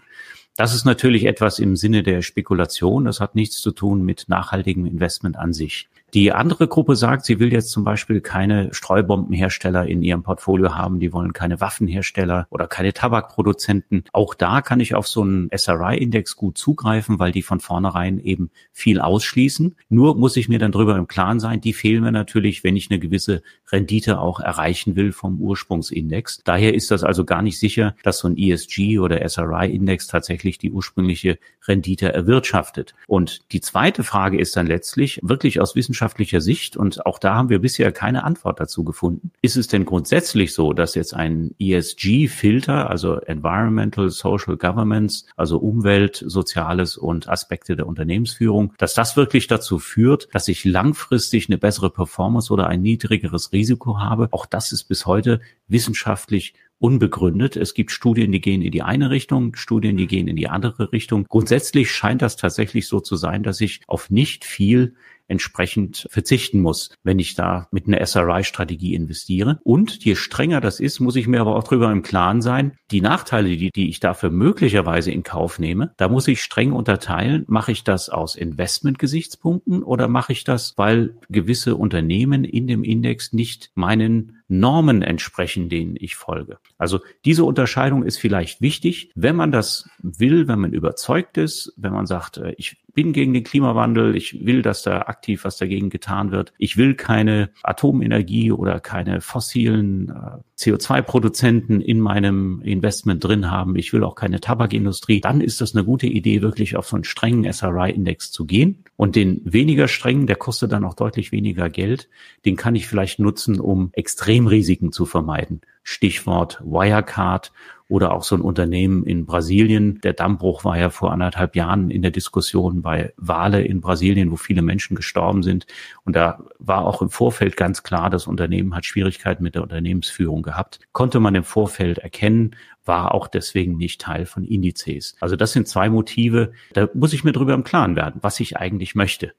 [0.56, 3.06] Das ist natürlich etwas im Sinne der Spekulation.
[3.06, 5.90] Das hat nichts zu tun mit nachhaltigem Investment an sich.
[6.14, 11.00] Die andere Gruppe sagt, sie will jetzt zum Beispiel keine Streubombenhersteller in ihrem Portfolio haben,
[11.00, 14.04] die wollen keine Waffenhersteller oder keine Tabakproduzenten.
[14.14, 18.52] Auch da kann ich auf so einen SRI-Index gut zugreifen, weil die von vornherein eben
[18.72, 19.76] viel ausschließen.
[19.90, 22.92] Nur muss ich mir dann drüber im Klaren sein, die fehlen mir natürlich, wenn ich
[22.92, 23.42] eine gewisse
[23.72, 26.42] Rendite auch erreichen will vom Ursprungsindex.
[26.44, 30.72] Daher ist das also gar nicht sicher, dass so ein ESG oder SRI-Index tatsächlich die
[30.72, 32.94] ursprüngliche Rendite erwirtschaftet.
[33.08, 37.50] Und die zweite Frage ist dann letztlich wirklich aus wissenschaftlicher Sicht, und auch da haben
[37.50, 39.32] wir bisher keine Antwort dazu gefunden.
[39.42, 46.22] Ist es denn grundsätzlich so, dass jetzt ein ESG-Filter, also Environmental Social Governance, also Umwelt,
[46.26, 51.90] Soziales und Aspekte der Unternehmensführung, dass das wirklich dazu führt, dass ich langfristig eine bessere
[51.90, 54.28] Performance oder ein niedrigeres Risiko habe?
[54.32, 55.40] Auch das ist bis heute
[55.70, 57.56] wissenschaftlich unbegründet.
[57.56, 60.92] Es gibt Studien, die gehen in die eine Richtung, Studien, die gehen in die andere
[60.92, 61.26] Richtung.
[61.30, 64.94] Grundsätzlich scheint das tatsächlich so zu sein, dass ich auf nicht viel
[65.28, 69.60] entsprechend verzichten muss, wenn ich da mit einer SRI-Strategie investiere.
[69.64, 73.02] Und je strenger das ist, muss ich mir aber auch darüber im Klaren sein, die
[73.02, 77.72] Nachteile, die, die ich dafür möglicherweise in Kauf nehme, da muss ich streng unterteilen, mache
[77.72, 83.72] ich das aus Investmentgesichtspunkten oder mache ich das, weil gewisse Unternehmen in dem Index nicht
[83.76, 86.58] meinen Normen entsprechen, denen ich folge.
[86.78, 91.94] Also diese Unterscheidung ist vielleicht wichtig, wenn man das will, wenn man überzeugt ist, wenn
[91.94, 95.90] man sagt, äh, ich bin gegen den Klimawandel, ich will, dass da aktiv was dagegen
[95.90, 103.50] getan wird, ich will keine Atomenergie oder keine fossilen äh, CO2-Produzenten in meinem Investment drin
[103.50, 106.96] haben, ich will auch keine Tabakindustrie, dann ist das eine gute Idee, wirklich auf so
[106.96, 108.84] einen strengen SRI-Index zu gehen.
[108.96, 112.10] Und den weniger strengen, der kostet dann auch deutlich weniger Geld,
[112.46, 115.62] den kann ich vielleicht nutzen, um Extremrisiken zu vermeiden.
[115.84, 117.52] Stichwort Wirecard
[117.94, 120.02] oder auch so ein Unternehmen in Brasilien.
[120.02, 124.36] Der Dammbruch war ja vor anderthalb Jahren in der Diskussion bei Wale in Brasilien, wo
[124.36, 125.68] viele Menschen gestorben sind.
[126.04, 130.42] Und da war auch im Vorfeld ganz klar, das Unternehmen hat Schwierigkeiten mit der Unternehmensführung
[130.42, 130.80] gehabt.
[130.92, 135.16] Konnte man im Vorfeld erkennen, war auch deswegen nicht Teil von Indizes.
[135.20, 136.52] Also das sind zwei Motive.
[136.74, 139.34] Da muss ich mir drüber im Klaren werden, was ich eigentlich möchte.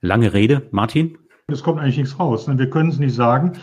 [0.00, 1.18] Lange Rede, Martin?
[1.48, 2.46] Es kommt eigentlich nichts raus.
[2.46, 2.56] Ne?
[2.56, 3.54] Wir können es nicht sagen.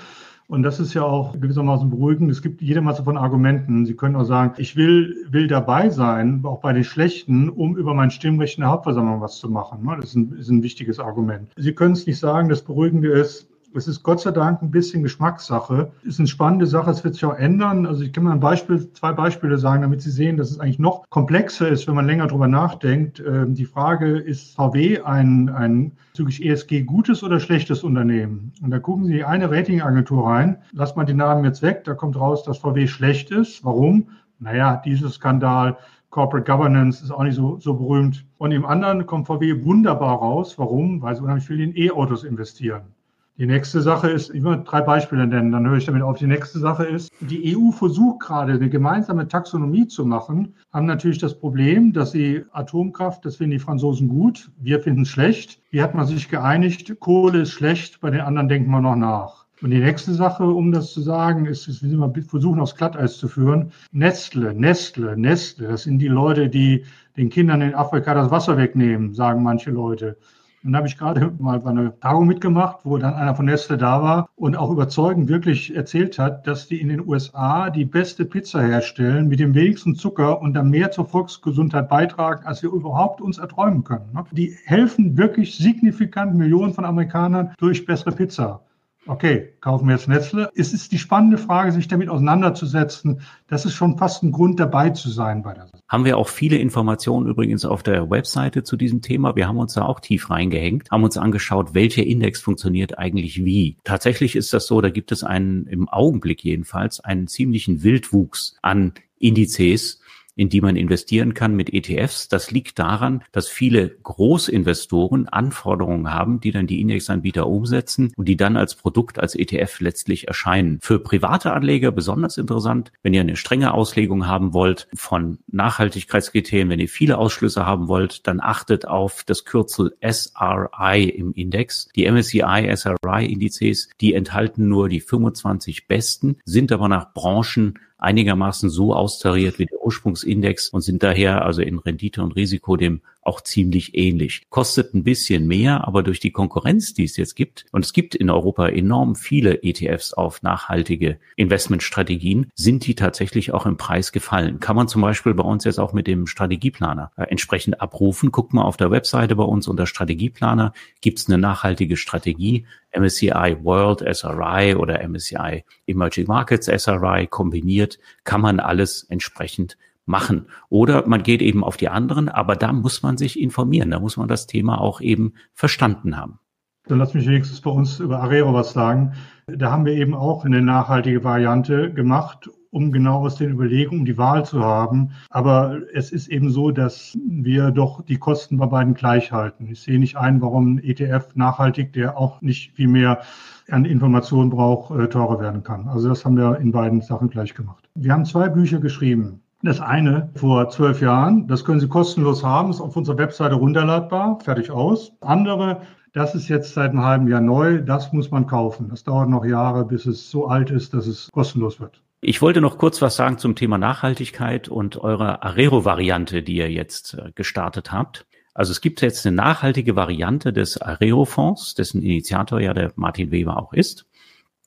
[0.48, 2.30] Und das ist ja auch gewissermaßen beruhigend.
[2.30, 3.86] Es gibt jede Masse von Argumenten.
[3.86, 7.96] Sie können auch sagen, ich will, will dabei sein, auch bei den Schlechten, um über
[7.96, 9.84] mein Stimmrecht in der Hauptversammlung was zu machen.
[10.00, 11.52] Das ist ein, ist ein wichtiges Argument.
[11.58, 12.50] Sie können es nicht sagen.
[12.50, 15.91] Das Beruhigende ist, es ist Gott sei Dank ein bisschen Geschmackssache.
[16.03, 16.91] Ist eine spannende Sache.
[16.91, 17.86] Es wird sich auch ändern.
[17.86, 20.80] Also ich kann mal ein Beispiel, zwei Beispiele sagen, damit Sie sehen, dass es eigentlich
[20.80, 23.23] noch komplexer ist, wenn man länger drüber nachdenkt.
[23.26, 28.53] Ähm, die Frage ist VW ein, ein bezüglich ESG gutes oder schlechtes Unternehmen?
[28.61, 30.57] Und da gucken Sie eine Ratingagentur rein.
[30.71, 31.84] Lass mal den Namen jetzt weg.
[31.84, 33.63] Da kommt raus, dass VW schlecht ist.
[33.65, 34.07] Warum?
[34.39, 35.78] Naja, dieser Skandal
[36.15, 38.26] Corporate Governance ist auch nicht so, so berühmt.
[38.38, 40.57] Und im anderen kommt VW wunderbar raus.
[40.57, 41.01] Warum?
[41.01, 42.95] Weil sie unheimlich viel in E-Autos investieren.
[43.38, 46.18] Die nächste Sache ist, ich will drei Beispiele nennen, dann höre ich damit auf.
[46.18, 51.18] Die nächste Sache ist, die EU versucht gerade eine gemeinsame Taxonomie zu machen, haben natürlich
[51.18, 55.60] das Problem, dass sie Atomkraft, das finden die Franzosen gut, wir finden es schlecht.
[55.70, 56.98] Wie hat man sich geeinigt?
[57.02, 59.46] Kohle ist schlecht, bei den anderen denken wir noch nach.
[59.62, 63.28] Und die nächste Sache, um das zu sagen, ist, wie wir versuchen, aufs Glatteis zu
[63.28, 63.72] führen.
[63.92, 66.86] Nestle, Nestle, Nestle, das sind die Leute, die
[67.18, 70.18] den Kindern in Afrika das Wasser wegnehmen, sagen manche Leute.
[70.66, 73.78] Und da habe ich gerade mal bei einer Tagung mitgemacht, wo dann einer von Nestle
[73.78, 78.26] da war und auch überzeugend wirklich erzählt hat, dass die in den USA die beste
[78.26, 83.22] Pizza herstellen mit dem wenigsten Zucker und dann mehr zur Volksgesundheit beitragen, als wir überhaupt
[83.22, 84.11] uns erträumen können.
[84.11, 84.26] Ne?
[84.32, 88.64] Die helfen wirklich signifikant Millionen von Amerikanern durch bessere Pizza.
[89.08, 90.49] Okay, kaufen wir jetzt Nestle?
[90.56, 93.22] Es ist die spannende Frage, sich damit auseinanderzusetzen.
[93.47, 95.84] Das ist schon fast ein Grund, dabei zu sein bei der Sache.
[95.88, 99.36] Haben wir auch viele Informationen übrigens auf der Webseite zu diesem Thema.
[99.36, 103.78] Wir haben uns da auch tief reingehängt, haben uns angeschaut, welcher Index funktioniert eigentlich wie.
[103.84, 108.93] Tatsächlich ist das so, da gibt es einen, im Augenblick jedenfalls, einen ziemlichen Wildwuchs an
[109.20, 110.01] Indizes
[110.36, 112.28] in die man investieren kann mit ETFs.
[112.28, 118.38] Das liegt daran, dass viele Großinvestoren Anforderungen haben, die dann die Indexanbieter umsetzen und die
[118.38, 120.80] dann als Produkt, als ETF letztlich erscheinen.
[120.82, 126.80] Für private Anleger besonders interessant, wenn ihr eine strenge Auslegung haben wollt von Nachhaltigkeitskriterien, wenn
[126.80, 131.90] ihr viele Ausschlüsse haben wollt, dann achtet auf das Kürzel SRI im Index.
[131.96, 138.70] Die MSCI SRI Indizes, die enthalten nur die 25 besten, sind aber nach Branchen einigermaßen
[138.70, 143.41] so austariert wie der Ursprungsindex und sind daher also in Rendite und Risiko dem auch
[143.41, 144.43] ziemlich ähnlich.
[144.49, 148.15] Kostet ein bisschen mehr, aber durch die Konkurrenz, die es jetzt gibt, und es gibt
[148.15, 154.59] in Europa enorm viele ETFs auf nachhaltige Investmentstrategien, sind die tatsächlich auch im Preis gefallen.
[154.59, 158.32] Kann man zum Beispiel bei uns jetzt auch mit dem Strategieplaner äh, entsprechend abrufen.
[158.32, 162.65] Guckt mal auf der Webseite bei uns unter Strategieplaner, gibt es eine nachhaltige Strategie.
[162.97, 170.47] MSCI World SRI oder MSCI Emerging Markets SRI kombiniert, kann man alles entsprechend machen.
[170.70, 174.18] Oder man geht eben auf die anderen, aber da muss man sich informieren, da muss
[174.18, 176.39] man das Thema auch eben verstanden haben.
[176.88, 179.14] Dann lass mich wenigstens bei uns über Arero was sagen.
[179.47, 184.18] Da haben wir eben auch eine nachhaltige Variante gemacht, um genau aus den Überlegungen die
[184.18, 185.12] Wahl zu haben.
[185.30, 189.68] Aber es ist eben so, dass wir doch die Kosten bei beiden gleich halten.
[189.68, 193.22] Ich sehe nicht ein, warum ein ETF nachhaltig, der auch nicht viel mehr
[193.70, 195.88] an Informationen braucht, äh, teurer werden kann.
[195.88, 197.89] Also das haben wir in beiden Sachen gleich gemacht.
[197.95, 199.41] Wir haben zwei Bücher geschrieben.
[199.66, 204.39] Das eine vor zwölf Jahren, das können Sie kostenlos haben, ist auf unserer Webseite runterladbar,
[204.39, 205.13] fertig aus.
[205.22, 205.82] Andere,
[206.13, 208.89] das ist jetzt seit einem halben Jahr neu, das muss man kaufen.
[208.89, 212.03] Das dauert noch Jahre, bis es so alt ist, dass es kostenlos wird.
[212.22, 217.16] Ich wollte noch kurz was sagen zum Thema Nachhaltigkeit und eurer Arero-Variante, die ihr jetzt
[217.16, 218.28] äh, gestartet habt.
[218.53, 223.57] Also es gibt jetzt eine nachhaltige Variante des Arero-Fonds, dessen Initiator ja der Martin Weber
[223.57, 224.05] auch ist.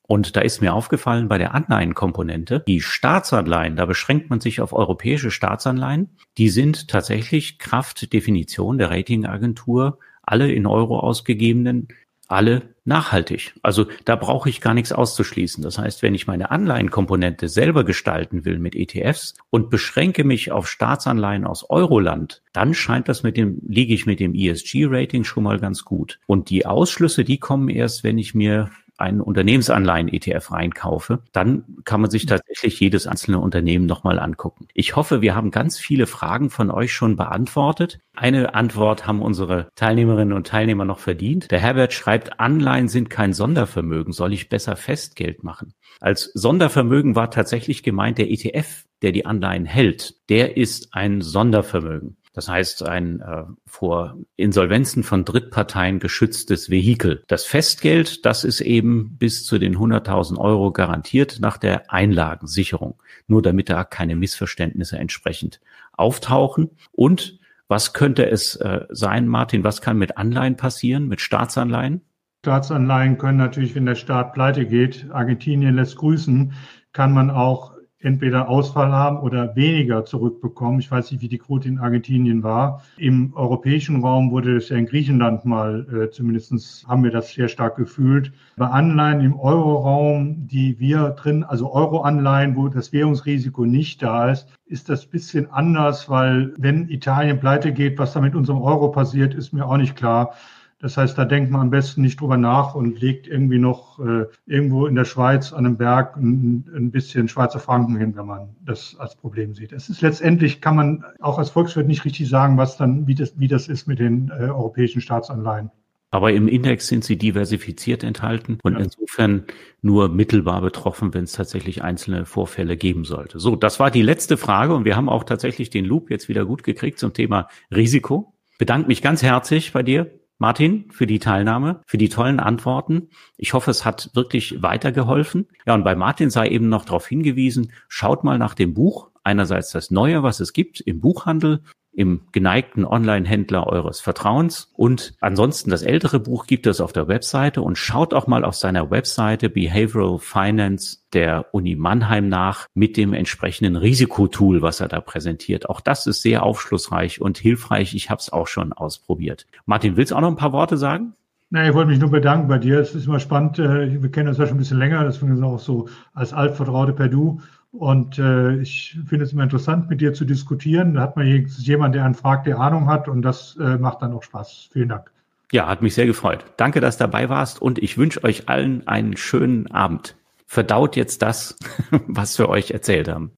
[0.09, 4.73] Und da ist mir aufgefallen bei der Anleihenkomponente, die Staatsanleihen, da beschränkt man sich auf
[4.73, 11.89] europäische Staatsanleihen, die sind tatsächlich Kraft Definition der Ratingagentur alle in Euro ausgegebenen,
[12.27, 13.53] alle nachhaltig.
[13.61, 15.61] Also da brauche ich gar nichts auszuschließen.
[15.61, 20.67] Das heißt, wenn ich meine Anleihenkomponente selber gestalten will mit ETFs und beschränke mich auf
[20.67, 25.59] Staatsanleihen aus Euroland, dann scheint das mit dem, liege ich mit dem ESG-Rating schon mal
[25.59, 26.19] ganz gut.
[26.25, 32.09] Und die Ausschlüsse, die kommen erst, wenn ich mir einen Unternehmensanleihen-ETF reinkaufe, dann kann man
[32.09, 34.67] sich tatsächlich jedes einzelne Unternehmen nochmal angucken.
[34.73, 37.99] Ich hoffe, wir haben ganz viele Fragen von euch schon beantwortet.
[38.15, 41.51] Eine Antwort haben unsere Teilnehmerinnen und Teilnehmer noch verdient.
[41.51, 44.13] Der Herbert schreibt, Anleihen sind kein Sondervermögen.
[44.13, 45.73] Soll ich besser Festgeld machen?
[45.99, 50.15] Als Sondervermögen war tatsächlich gemeint der ETF, der die Anleihen hält.
[50.29, 52.17] Der ist ein Sondervermögen.
[52.33, 57.23] Das heißt, ein äh, vor Insolvenzen von Drittparteien geschütztes Vehikel.
[57.27, 63.01] Das Festgeld, das ist eben bis zu den 100.000 Euro garantiert nach der Einlagensicherung.
[63.27, 65.59] Nur damit da keine Missverständnisse entsprechend
[65.93, 66.69] auftauchen.
[66.91, 69.63] Und was könnte es äh, sein, Martin?
[69.63, 72.01] Was kann mit Anleihen passieren, mit Staatsanleihen?
[72.45, 76.53] Staatsanleihen können natürlich, wenn der Staat pleite geht, Argentinien lässt grüßen,
[76.93, 80.79] kann man auch entweder Ausfall haben oder weniger zurückbekommen.
[80.79, 82.81] Ich weiß nicht, wie die Quote in Argentinien war.
[82.97, 87.49] Im europäischen Raum wurde es ja in Griechenland mal, äh, zumindest haben wir das sehr
[87.49, 88.31] stark gefühlt.
[88.55, 94.47] Bei Anleihen im Euroraum, die wir drin, also Euroanleihen, wo das Währungsrisiko nicht da ist,
[94.65, 99.33] ist das bisschen anders, weil wenn Italien pleite geht, was da mit unserem Euro passiert,
[99.33, 100.33] ist mir auch nicht klar.
[100.81, 104.25] Das heißt, da denkt man am besten nicht drüber nach und legt irgendwie noch äh,
[104.45, 108.55] irgendwo in der Schweiz an einem Berg ein, ein, bisschen Schweizer Franken hin, wenn man
[108.63, 109.73] das als Problem sieht.
[109.73, 113.37] Es ist letztendlich, kann man auch als Volkswirt nicht richtig sagen, was dann, wie das,
[113.37, 115.69] wie das ist mit den äh, europäischen Staatsanleihen.
[116.11, 118.79] Aber im Index sind sie diversifiziert enthalten und ja.
[118.79, 119.43] insofern
[119.81, 123.39] nur mittelbar betroffen, wenn es tatsächlich einzelne Vorfälle geben sollte.
[123.39, 126.45] So, das war die letzte Frage und wir haben auch tatsächlich den Loop jetzt wieder
[126.45, 128.33] gut gekriegt zum Thema Risiko.
[128.57, 133.09] Bedanke mich ganz herzlich bei dir, Martin, für die Teilnahme, für die tollen Antworten.
[133.37, 135.47] Ich hoffe, es hat wirklich weitergeholfen.
[135.65, 139.11] Ja, und bei Martin sei eben noch darauf hingewiesen, schaut mal nach dem Buch.
[139.23, 141.61] Einerseits das Neue, was es gibt im Buchhandel
[141.99, 144.71] im geneigten Online-Händler eures Vertrauens.
[144.77, 148.55] Und ansonsten das ältere Buch gibt es auf der Webseite und schaut auch mal auf
[148.55, 155.01] seiner Webseite Behavioral Finance der Uni Mannheim nach mit dem entsprechenden Risikotool, was er da
[155.01, 155.67] präsentiert.
[155.67, 157.93] Auch das ist sehr aufschlussreich und hilfreich.
[157.93, 159.45] Ich habe es auch schon ausprobiert.
[159.65, 161.15] Martin, willst du auch noch ein paar Worte sagen?
[161.49, 162.79] Na, ich wollte mich nur bedanken bei dir.
[162.79, 163.59] Es ist immer spannend.
[163.59, 165.03] Äh, wir kennen uns ja schon ein bisschen länger.
[165.03, 167.41] Deswegen ist auch so als Altvertraute per Du.
[167.71, 170.95] Und äh, ich finde es immer interessant, mit dir zu diskutieren.
[170.95, 174.13] Da hat man jemanden, der einen fragt, der Ahnung hat und das äh, macht dann
[174.13, 174.69] auch Spaß.
[174.71, 175.11] Vielen Dank.
[175.51, 176.45] Ja, hat mich sehr gefreut.
[176.57, 180.15] Danke, dass du dabei warst und ich wünsche euch allen einen schönen Abend.
[180.45, 181.57] Verdaut jetzt das,
[182.07, 183.31] was wir euch erzählt haben.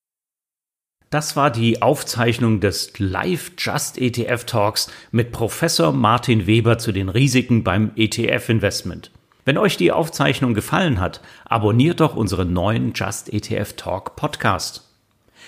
[1.09, 7.09] Das war die Aufzeichnung des Live Just ETF Talks mit Professor Martin Weber zu den
[7.09, 9.11] Risiken beim ETF Investment.
[9.43, 14.87] Wenn euch die Aufzeichnung gefallen hat, abonniert doch unseren neuen Just ETF Talk Podcast.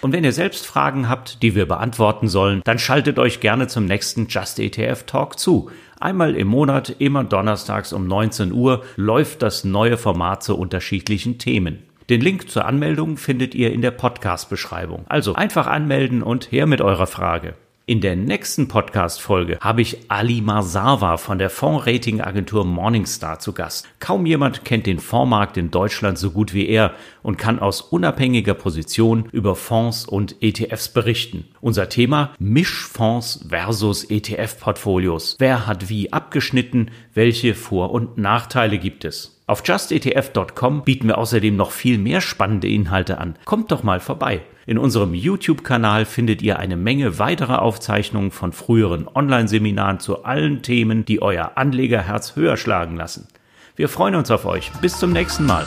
[0.01, 3.85] Und wenn ihr selbst Fragen habt, die wir beantworten sollen, dann schaltet euch gerne zum
[3.85, 5.69] nächsten Just ETF Talk zu.
[5.99, 11.83] Einmal im Monat, immer donnerstags um 19 Uhr, läuft das neue Format zu unterschiedlichen Themen.
[12.09, 15.05] Den Link zur Anmeldung findet ihr in der Podcast-Beschreibung.
[15.07, 17.53] Also einfach anmelden und her mit eurer Frage.
[17.85, 23.89] In der nächsten Podcast-Folge habe ich Ali Marsawa von der Fondsrating-Agentur Morningstar zu Gast.
[23.99, 28.53] Kaum jemand kennt den Fondsmarkt in Deutschland so gut wie er und kann aus unabhängiger
[28.53, 31.49] Position über Fonds und ETFs berichten.
[31.59, 35.35] Unser Thema Mischfonds versus ETF-Portfolios.
[35.39, 36.89] Wer hat wie abgeschnitten?
[37.13, 39.42] Welche Vor- und Nachteile gibt es?
[39.53, 43.35] Auf justetf.com bieten wir außerdem noch viel mehr spannende Inhalte an.
[43.45, 44.41] Kommt doch mal vorbei.
[44.65, 51.05] In unserem YouTube-Kanal findet ihr eine Menge weiterer Aufzeichnungen von früheren Online-Seminaren zu allen Themen,
[51.05, 53.27] die euer Anlegerherz höher schlagen lassen.
[53.75, 54.71] Wir freuen uns auf euch.
[54.81, 55.65] Bis zum nächsten Mal.